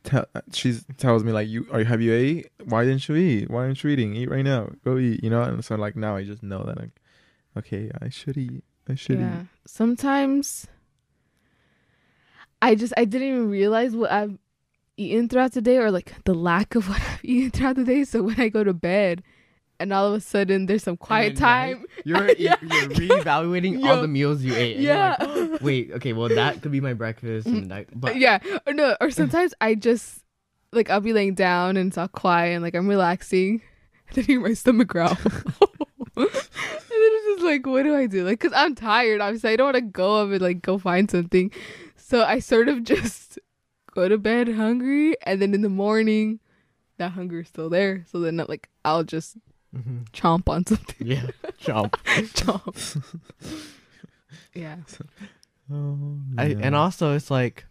te- 0.04 0.40
she's 0.52 0.84
tells 0.96 1.24
me 1.24 1.32
like, 1.32 1.48
"You 1.48 1.66
are 1.72 1.82
have 1.84 2.00
you 2.00 2.12
ate? 2.14 2.50
Why 2.64 2.84
didn't 2.84 3.08
you 3.08 3.16
eat? 3.16 3.50
Why 3.50 3.64
aren't 3.64 3.82
you 3.82 3.90
eating? 3.90 4.14
Eat 4.14 4.30
right 4.30 4.44
now. 4.44 4.70
Go 4.84 4.98
eat." 4.98 5.22
You 5.24 5.30
know. 5.30 5.42
And 5.42 5.64
so 5.64 5.74
like 5.74 5.96
now 5.96 6.14
I 6.16 6.24
just 6.24 6.42
know 6.42 6.62
that 6.64 6.78
like, 6.78 6.90
okay, 7.58 7.90
I 8.00 8.08
should 8.10 8.36
eat. 8.36 8.62
I 8.88 8.94
should 8.94 9.18
yeah. 9.18 9.40
eat. 9.42 9.46
Sometimes 9.66 10.66
I 12.62 12.74
just 12.74 12.92
I 12.96 13.04
didn't 13.04 13.28
even 13.28 13.50
realize 13.50 13.94
what 13.96 14.10
I've 14.10 14.38
eaten 14.96 15.28
throughout 15.28 15.52
the 15.52 15.60
day 15.60 15.78
or 15.78 15.90
like 15.90 16.14
the 16.24 16.34
lack 16.34 16.74
of 16.74 16.88
what 16.88 17.00
I've 17.00 17.24
eaten 17.24 17.50
throughout 17.50 17.76
the 17.76 17.84
day. 17.84 18.04
So 18.04 18.22
when 18.22 18.40
I 18.40 18.48
go 18.48 18.64
to 18.64 18.72
bed 18.72 19.22
and 19.80 19.92
all 19.92 20.06
of 20.06 20.14
a 20.14 20.20
sudden 20.20 20.66
there's 20.66 20.82
some 20.84 20.96
quiet 20.96 21.34
then, 21.36 21.42
time. 21.42 21.84
You're 22.04 22.30
Yeah. 22.38 22.54
you're 22.62 22.88
reevaluating 22.90 23.82
Yo. 23.82 23.88
all 23.90 24.00
the 24.02 24.08
meals 24.08 24.42
you 24.42 24.54
ate. 24.54 24.76
and 24.76 24.84
you're 24.84 24.94
Yeah. 24.94 25.16
Oh, 25.20 25.33
Wait. 25.60 25.90
Okay. 25.94 26.12
Well, 26.12 26.28
that 26.28 26.62
could 26.62 26.72
be 26.72 26.80
my 26.80 26.94
breakfast, 26.94 27.46
and 27.46 27.70
that, 27.70 27.86
but 27.98 28.16
yeah. 28.16 28.38
Or 28.66 28.72
no, 28.72 28.96
or 29.00 29.10
sometimes 29.10 29.54
I 29.60 29.74
just 29.74 30.20
like 30.72 30.90
I'll 30.90 31.00
be 31.00 31.12
laying 31.12 31.34
down 31.34 31.76
and 31.76 31.88
it's 31.88 31.98
all 31.98 32.08
quiet 32.08 32.54
and 32.54 32.62
like 32.62 32.74
I'm 32.74 32.88
relaxing. 32.88 33.62
And 34.08 34.16
then 34.16 34.24
hear 34.26 34.40
my 34.40 34.52
stomach 34.52 34.88
growl. 34.88 35.16
and 36.16 36.26
then 36.26 36.28
it's 36.28 37.26
just 37.26 37.42
like, 37.42 37.66
what 37.66 37.84
do 37.84 37.96
I 37.96 38.06
do? 38.06 38.22
Like, 38.24 38.38
cause 38.38 38.52
I'm 38.54 38.74
tired. 38.74 39.20
Obviously, 39.22 39.50
I 39.52 39.56
don't 39.56 39.66
want 39.72 39.76
to 39.76 39.80
go 39.80 40.22
up 40.22 40.30
and 40.30 40.42
like 40.42 40.60
go 40.60 40.76
find 40.78 41.10
something. 41.10 41.50
So 41.96 42.22
I 42.22 42.38
sort 42.38 42.68
of 42.68 42.84
just 42.84 43.38
go 43.94 44.06
to 44.08 44.18
bed 44.18 44.48
hungry, 44.54 45.16
and 45.22 45.40
then 45.40 45.54
in 45.54 45.62
the 45.62 45.70
morning, 45.70 46.38
that 46.98 47.12
hunger 47.12 47.40
is 47.40 47.48
still 47.48 47.70
there. 47.70 48.04
So 48.12 48.20
then, 48.20 48.36
like, 48.48 48.68
I'll 48.84 49.04
just 49.04 49.36
Mhm. 49.74 50.06
chomp 50.12 50.48
on 50.50 50.66
something. 50.66 51.06
yeah, 51.06 51.26
chomp. 51.60 51.92
chomp. 52.34 53.64
yeah. 54.54 54.76
Oh, 55.74 56.20
I, 56.38 56.56
and 56.60 56.74
also 56.74 57.14
it's 57.14 57.30
like 57.30 57.64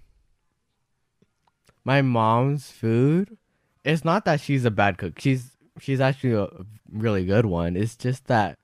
my 1.86 2.02
mom's 2.02 2.70
food. 2.70 3.38
It's 3.86 4.04
not 4.04 4.26
that 4.26 4.42
she's 4.42 4.66
a 4.66 4.72
bad 4.72 4.98
cook. 4.98 5.20
She's 5.20 5.52
she's 5.80 6.02
actually 6.02 6.34
a 6.34 6.48
really 6.92 7.26
good 7.26 7.46
one. 7.46 7.76
It's 7.78 7.96
just 7.96 8.28
that 8.28 8.60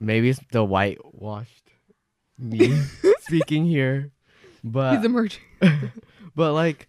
maybe 0.00 0.28
it's 0.28 0.40
the 0.52 0.64
whitewashed 0.64 1.70
me 2.38 2.80
speaking 3.20 3.64
here, 3.64 4.12
but 4.62 4.96
He's 4.96 5.04
emerging. 5.04 5.42
but 6.34 6.52
like 6.52 6.88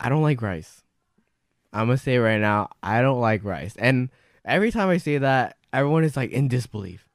I 0.00 0.08
don't 0.08 0.22
like 0.22 0.42
rice. 0.42 0.82
I'm 1.72 1.86
gonna 1.86 1.98
say 1.98 2.18
right 2.18 2.40
now 2.40 2.70
I 2.82 3.00
don't 3.00 3.20
like 3.20 3.44
rice, 3.44 3.74
and 3.78 4.10
every 4.44 4.70
time 4.72 4.88
I 4.88 4.96
say 4.96 5.18
that, 5.18 5.56
everyone 5.72 6.04
is 6.04 6.16
like 6.16 6.30
in 6.30 6.48
disbelief, 6.48 7.05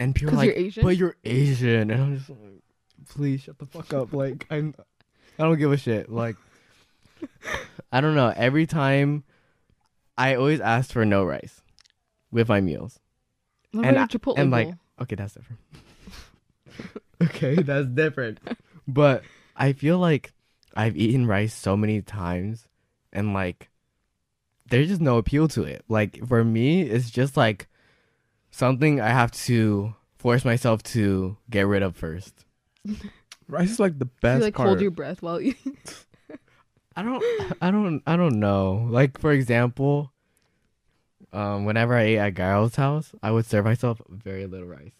and 0.00 0.14
people 0.14 0.34
are 0.34 0.38
like, 0.38 0.46
you're 0.46 0.56
Asian. 0.56 0.82
but 0.82 0.96
you're 0.96 1.16
Asian, 1.24 1.90
and 1.90 2.02
I'm 2.02 2.16
just 2.16 2.30
like, 2.30 2.38
please 3.08 3.42
shut 3.42 3.58
the 3.58 3.66
fuck 3.66 3.92
up. 3.94 4.12
Like 4.12 4.46
I'm, 4.50 4.74
I 5.38 5.44
don't 5.44 5.58
give 5.58 5.70
a 5.70 5.76
shit. 5.76 6.10
Like 6.10 6.36
I 7.92 8.00
don't 8.00 8.14
know. 8.14 8.32
Every 8.34 8.66
time, 8.66 9.24
I 10.16 10.34
always 10.34 10.60
ask 10.60 10.90
for 10.90 11.04
no 11.04 11.24
rice 11.24 11.62
with 12.30 12.48
my 12.48 12.60
meals. 12.60 12.98
What 13.72 13.86
and 13.86 13.96
about 13.96 14.10
Chipotle 14.10 14.38
and, 14.38 14.50
like. 14.50 14.74
Okay, 15.00 15.14
that's 15.14 15.34
different. 15.34 15.60
okay, 17.22 17.54
that's 17.56 17.88
different. 17.88 18.40
But 18.88 19.22
I 19.54 19.72
feel 19.72 19.98
like 19.98 20.32
I've 20.74 20.96
eaten 20.96 21.24
rice 21.24 21.54
so 21.54 21.76
many 21.76 22.02
times, 22.02 22.66
and 23.12 23.32
like, 23.32 23.68
there's 24.68 24.88
just 24.88 25.00
no 25.00 25.16
appeal 25.16 25.46
to 25.48 25.62
it. 25.62 25.84
Like 25.88 26.26
for 26.26 26.42
me, 26.42 26.82
it's 26.82 27.08
just 27.08 27.36
like 27.36 27.68
something 28.50 29.00
I 29.00 29.08
have 29.08 29.30
to 29.32 29.94
force 30.18 30.44
myself 30.44 30.82
to 30.82 31.36
get 31.48 31.66
rid 31.66 31.82
of 31.82 31.96
first. 31.96 32.44
rice 33.48 33.70
is 33.70 33.80
like 33.80 33.98
the 33.98 34.04
best. 34.06 34.14
you 34.14 34.20
best 34.20 34.42
like 34.42 34.54
part. 34.54 34.68
hold 34.68 34.80
your 34.80 34.90
breath 34.90 35.22
while 35.22 35.40
you. 35.40 35.54
I 36.96 37.02
don't 37.02 37.24
I 37.62 37.70
don't 37.70 38.02
I 38.06 38.16
don't 38.16 38.40
know. 38.40 38.86
Like 38.90 39.18
for 39.18 39.32
example, 39.32 40.12
um 41.32 41.64
whenever 41.64 41.94
I 41.94 42.02
ate 42.02 42.18
at 42.18 42.34
Gyro's 42.34 42.76
house, 42.76 43.12
I 43.22 43.30
would 43.30 43.46
serve 43.46 43.64
myself 43.64 44.00
very 44.08 44.46
little 44.46 44.66
rice. 44.66 44.92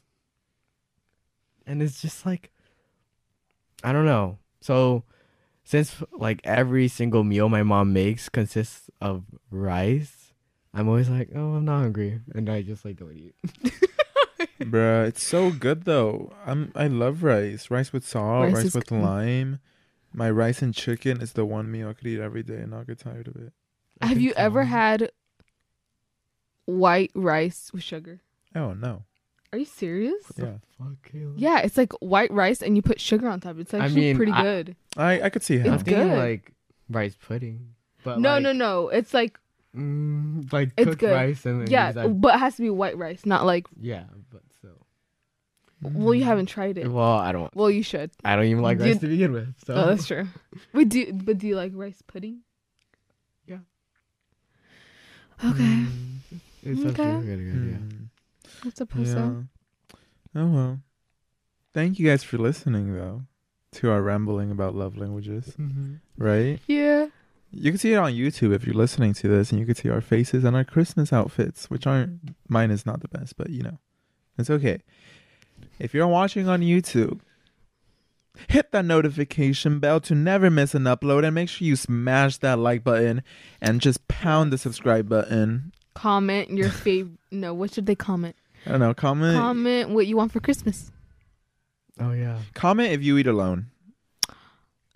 And 1.67 1.83
it's 1.83 2.01
just 2.01 2.25
like 2.25 2.51
I 3.83 3.93
don't 3.93 4.07
know. 4.07 4.39
So 4.61 5.05
since 5.65 6.03
like 6.13 6.41
every 6.45 6.89
single 6.89 7.25
meal 7.25 7.49
my 7.49 7.63
mom 7.63 7.93
makes 7.93 8.29
consists 8.29 8.91
of 9.01 9.25
rice, 9.51 10.20
I'm 10.73 10.89
always 10.89 11.09
like, 11.09 11.31
"Oh, 11.35 11.55
I'm 11.55 11.65
not 11.65 11.81
hungry." 11.81 12.21
And 12.35 12.49
I 12.49 12.63
just 12.63 12.85
like 12.85 12.97
don't 12.99 13.13
eat. 13.17 13.35
Bruh, 14.61 15.07
it's 15.09 15.23
so 15.23 15.51
good 15.51 15.85
though. 15.85 16.33
I'm 16.47 16.71
I 16.75 16.87
love 16.87 17.23
rice. 17.23 17.71
Rice 17.71 17.93
with 17.93 18.07
salt, 18.07 18.45
Rice 18.47 18.55
rice, 18.65 18.75
with 18.75 18.87
good. 18.87 19.03
lime. 19.03 19.59
My 20.13 20.31
rice 20.31 20.61
and 20.63 20.75
chicken 20.75 21.21
is 21.21 21.33
the 21.33 21.45
one 21.45 21.71
meal 21.71 21.89
I 21.89 21.93
could 21.95 22.07
eat 22.07 22.21
every 22.21 22.43
day 22.43 22.57
and 22.57 22.71
not 22.71 22.87
get 22.87 22.99
tired 22.99 23.29
of 23.29 23.37
it. 23.37 23.53
I 24.01 24.07
Have 24.07 24.21
you 24.21 24.33
ever 24.37 24.63
so. 24.65 24.69
had 24.69 25.11
white 26.67 27.11
rice 27.15 27.71
with 27.73 27.83
sugar? 27.83 28.21
Oh 28.55 28.73
no. 28.75 29.05
Are 29.53 29.59
you 29.59 29.65
serious? 29.65 30.23
What 30.29 30.37
the 30.37 30.47
Yeah. 30.47 30.53
fuck, 30.79 31.11
Caleb? 31.13 31.35
Yeah, 31.37 31.59
it's 31.61 31.77
like 31.77 31.93
white 31.95 32.31
rice 32.33 32.63
and 32.63 32.77
you 32.77 32.83
put 32.83 33.01
sugar 33.01 33.29
on 33.29 33.41
top. 33.41 33.59
It's 33.59 33.75
I 33.75 33.79
actually 33.81 34.01
mean, 34.03 34.17
pretty 34.17 34.33
I- 34.33 34.43
good. 34.43 34.77
I 34.97 35.23
I 35.23 35.29
could 35.31 35.43
see 35.43 35.57
I'm 35.59 35.67
how. 35.67 35.75
It's 35.75 35.83
thinking 35.83 36.09
good. 36.09 36.19
like 36.19 36.53
rice 36.89 37.17
pudding. 37.21 37.75
But 38.05 38.21
no, 38.21 38.35
like, 38.35 38.43
no, 38.43 38.53
no. 38.53 38.89
It's 38.89 39.13
like 39.13 39.39
Mm, 39.77 40.53
like 40.53 40.73
It's 40.77 40.85
cooked 40.89 41.01
good. 41.01 41.13
rice 41.13 41.47
and 41.47 41.63
then 41.63 41.71
yeah, 41.71 41.87
use 41.89 41.95
that- 41.95 42.21
but 42.21 42.35
it 42.35 42.39
has 42.39 42.57
to 42.57 42.63
be 42.63 42.71
white 42.71 42.99
rice, 42.99 43.25
not 43.25 43.47
like. 43.47 43.67
yeah, 43.81 44.05
but 44.31 44.43
still. 44.59 44.87
Well, 45.83 46.13
you 46.15 46.25
haven't 46.25 46.47
tried 46.47 46.77
it. 46.77 46.89
Well, 46.91 47.05
I 47.19 47.33
don't. 47.33 47.55
Well, 47.57 47.71
you 47.71 47.83
should. 47.83 48.11
I 48.25 48.37
don't 48.37 48.45
even 48.47 48.63
like 48.63 48.79
Do 48.79 48.85
rice 48.85 48.95
you- 48.95 49.01
to 49.01 49.07
begin 49.09 49.33
with. 49.33 49.55
So 49.65 49.75
Oh, 49.75 49.87
that's 49.87 50.07
true. 50.07 50.27
Wait, 50.75 50.89
do 50.89 51.13
but 51.13 51.39
do 51.39 51.47
you 51.47 51.57
like 51.57 51.73
rice 51.75 52.03
pudding? 52.07 52.41
Yeah. 53.47 53.59
Okay, 55.45 55.63
Mm, 55.63 56.19
it's 56.63 56.81
Okay. 56.81 57.03
actually 57.03 57.27
really 57.29 57.45
good. 57.45 57.71
Yeah. 57.71 57.77
Hmm. 57.77 58.67
I 58.67 58.71
suppose 58.75 59.09
Yeah. 59.09 59.15
so. 59.15 59.45
Oh 60.35 60.47
well. 60.49 60.81
Thank 61.73 61.99
you 61.99 62.07
guys 62.09 62.23
for 62.25 62.37
listening 62.39 62.95
though 62.95 63.23
to 63.73 63.91
our 63.91 64.03
rambling 64.03 64.51
about 64.51 64.75
love 64.75 64.97
languages, 64.99 65.55
Mm-hmm. 65.59 65.95
right? 66.19 66.61
Yeah. 66.67 67.07
You 67.53 67.73
can 67.73 67.79
see 67.79 67.93
it 67.93 67.97
on 67.97 68.13
YouTube 68.13 68.55
if 68.55 68.65
you're 68.65 68.75
listening 68.75 69.13
to 69.15 69.29
this, 69.29 69.51
and 69.51 69.59
you 69.59 69.67
can 69.67 69.75
see 69.75 69.89
our 69.91 70.01
faces 70.01 70.45
and 70.45 70.55
our 70.55 70.65
Christmas 70.65 71.13
outfits, 71.13 71.69
which 71.69 71.87
aren't 71.87 72.35
mine 72.49 72.71
is 72.71 72.87
not 72.87 73.01
the 73.01 73.09
best, 73.09 73.37
but 73.37 73.51
you 73.51 73.63
know, 73.63 73.79
it's 74.39 74.51
okay. 74.51 74.83
If 75.79 75.93
you're 75.93 76.07
watching 76.07 76.49
on 76.49 76.61
YouTube, 76.61 77.21
hit 78.49 78.71
that 78.73 78.85
notification 78.85 79.81
bell 79.81 80.01
to 80.01 80.15
never 80.15 80.49
miss 80.51 80.75
an 80.75 80.85
upload, 80.85 81.25
and 81.25 81.35
make 81.35 81.49
sure 81.49 81.67
you 81.67 81.77
smash 81.77 82.39
that 82.39 82.59
like 82.59 82.85
button 82.85 83.23
and 83.61 83.81
just 83.81 84.07
pound 84.09 84.53
the 84.53 84.59
subscribe 84.59 85.09
button. 85.09 85.73
Comment 85.95 86.49
your 86.51 86.71
favorite. 86.71 87.19
no, 87.31 87.53
what 87.53 87.75
should 87.75 87.87
they 87.87 87.97
comment? 87.97 88.37
I 88.67 88.71
don't 88.71 88.81
know. 88.81 88.95
Comment. 88.95 89.37
Comment 89.37 89.91
what 89.91 90.07
you 90.07 90.17
want 90.17 90.33
for 90.33 90.41
Christmas. 90.41 90.93
Oh 91.99 92.13
yeah. 92.13 92.39
comment 92.55 92.93
if 92.93 93.03
you 93.03 93.19
eat 93.19 93.27
alone. 93.27 93.67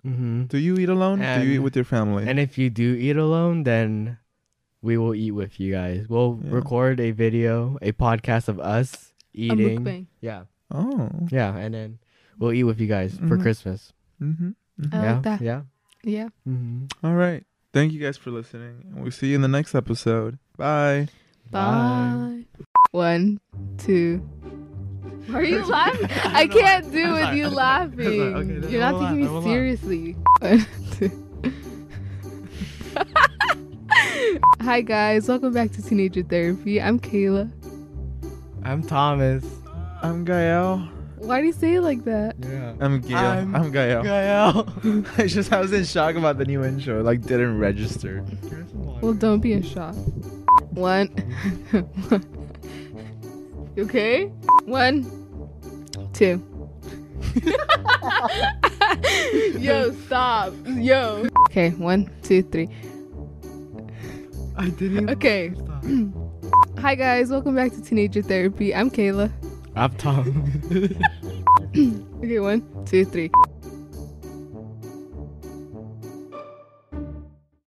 Mm-hmm. 0.05 0.43
Do 0.45 0.57
you 0.59 0.77
eat 0.77 0.89
alone? 0.89 1.19
Do 1.19 1.41
you 1.45 1.55
eat 1.57 1.65
with 1.65 1.75
your 1.75 1.85
family? 1.85 2.27
And 2.29 2.37
if 2.39 2.57
you 2.57 2.69
do 2.69 2.93
eat 2.93 3.17
alone, 3.17 3.63
then 3.63 4.17
we 4.81 4.97
will 4.97 5.15
eat 5.15 5.31
with 5.31 5.59
you 5.59 5.73
guys. 5.73 6.05
We'll 6.07 6.39
Yeah. 6.45 6.51
record 6.53 6.99
a 6.99 7.09
video, 7.11 7.77
a 7.81 7.91
podcast 7.91 8.47
of 8.47 8.59
us 8.59 9.13
eating. 9.33 9.81
mukbang. 9.83 10.05
Yeah, 10.21 10.43
oh. 10.69 11.09
yeah, 11.31 11.57
and 11.57 11.73
then 11.73 11.97
we'll 12.37 12.53
eat 12.53 12.63
with 12.69 12.79
you 12.79 12.85
guys 12.87 13.17
for 13.17 13.35
Mhm. 13.37 13.41
Christmas. 13.41 13.93
Mm-hmm. 14.21 14.51
I 14.93 14.95
yeah, 15.03 15.13
like 15.13 15.23
that. 15.23 15.41
yeah. 15.41 15.61
Yeah. 16.05 16.29
Mm-hmm. 16.47 16.85
All 17.03 17.15
right. 17.15 17.43
Thank 17.73 17.91
you 17.91 17.99
guys 17.99 18.15
for 18.15 18.29
listening. 18.29 18.93
We'll 18.95 19.11
see 19.11 19.29
you 19.33 19.35
in 19.35 19.41
the 19.41 19.49
next 19.49 19.73
episode. 19.73 20.37
Bye. 20.55 21.07
Bye. 21.51 22.45
One, 22.91 23.39
two. 23.77 24.21
Why 25.27 25.39
are 25.39 25.43
you 25.43 25.65
laughing? 25.69 26.09
I, 26.25 26.41
I 26.41 26.47
can't 26.47 26.91
do 26.91 27.03
I'm 27.03 27.13
with 27.13 27.21
sorry. 27.23 27.37
you 27.37 27.47
laughing. 27.49 28.21
I'm. 28.21 28.35
Okay, 28.59 28.67
You're 28.71 28.81
not 28.81 29.09
taking 29.09 29.33
laugh. 29.33 29.43
Me 29.43 29.49
seriously. 29.49 30.15
Hi 34.61 34.81
guys, 34.81 35.27
welcome 35.27 35.53
back 35.53 35.71
to 35.73 35.81
Teenager 35.81 36.23
Therapy. 36.23 36.81
I'm 36.81 36.99
Kayla. 36.99 37.51
I'm 38.63 38.81
Thomas. 38.81 39.45
I'm 40.01 40.25
Gael. 40.25 40.89
Why 41.17 41.39
do 41.41 41.47
you 41.47 41.53
say 41.53 41.75
it 41.75 41.81
like 41.81 42.03
that? 42.05 42.35
Yeah. 42.39 42.73
I'm 42.79 42.99
Gail. 43.01 43.17
I'm 43.17 43.55
I'm, 43.55 43.71
Gael. 43.71 44.03
Gael. 44.03 44.67
I 45.17 45.27
just 45.27 45.51
I 45.53 45.59
was 45.61 45.71
in 45.73 45.83
shock 45.85 46.15
about 46.15 46.37
the 46.37 46.45
new 46.45 46.63
intro. 46.63 47.01
Like 47.03 47.21
didn't 47.21 47.59
register. 47.59 48.23
Well, 48.73 49.13
don't 49.13 49.39
be 49.39 49.53
in 49.53 49.63
shock. 49.63 49.95
One. 50.71 51.09
You 53.75 53.83
okay? 53.83 54.27
One, 54.63 55.03
two. 56.13 56.41
Yo, 59.59 59.91
stop. 60.05 60.53
Yo. 60.65 61.27
Okay, 61.47 61.71
one, 61.71 62.09
two, 62.23 62.41
three. 62.43 62.69
I 64.55 64.69
didn't. 64.69 65.09
Okay. 65.09 65.53
Hi 66.79 66.95
guys, 66.95 67.29
welcome 67.29 67.55
back 67.55 67.73
to 67.73 67.81
Teenager 67.81 68.21
Therapy. 68.21 68.73
I'm 68.73 68.89
Kayla. 68.89 69.29
I'm 69.75 69.93
Tom. 69.95 70.51
Okay, 72.23 72.39
one, 72.39 72.63
two, 72.85 73.03
three. 73.03 73.29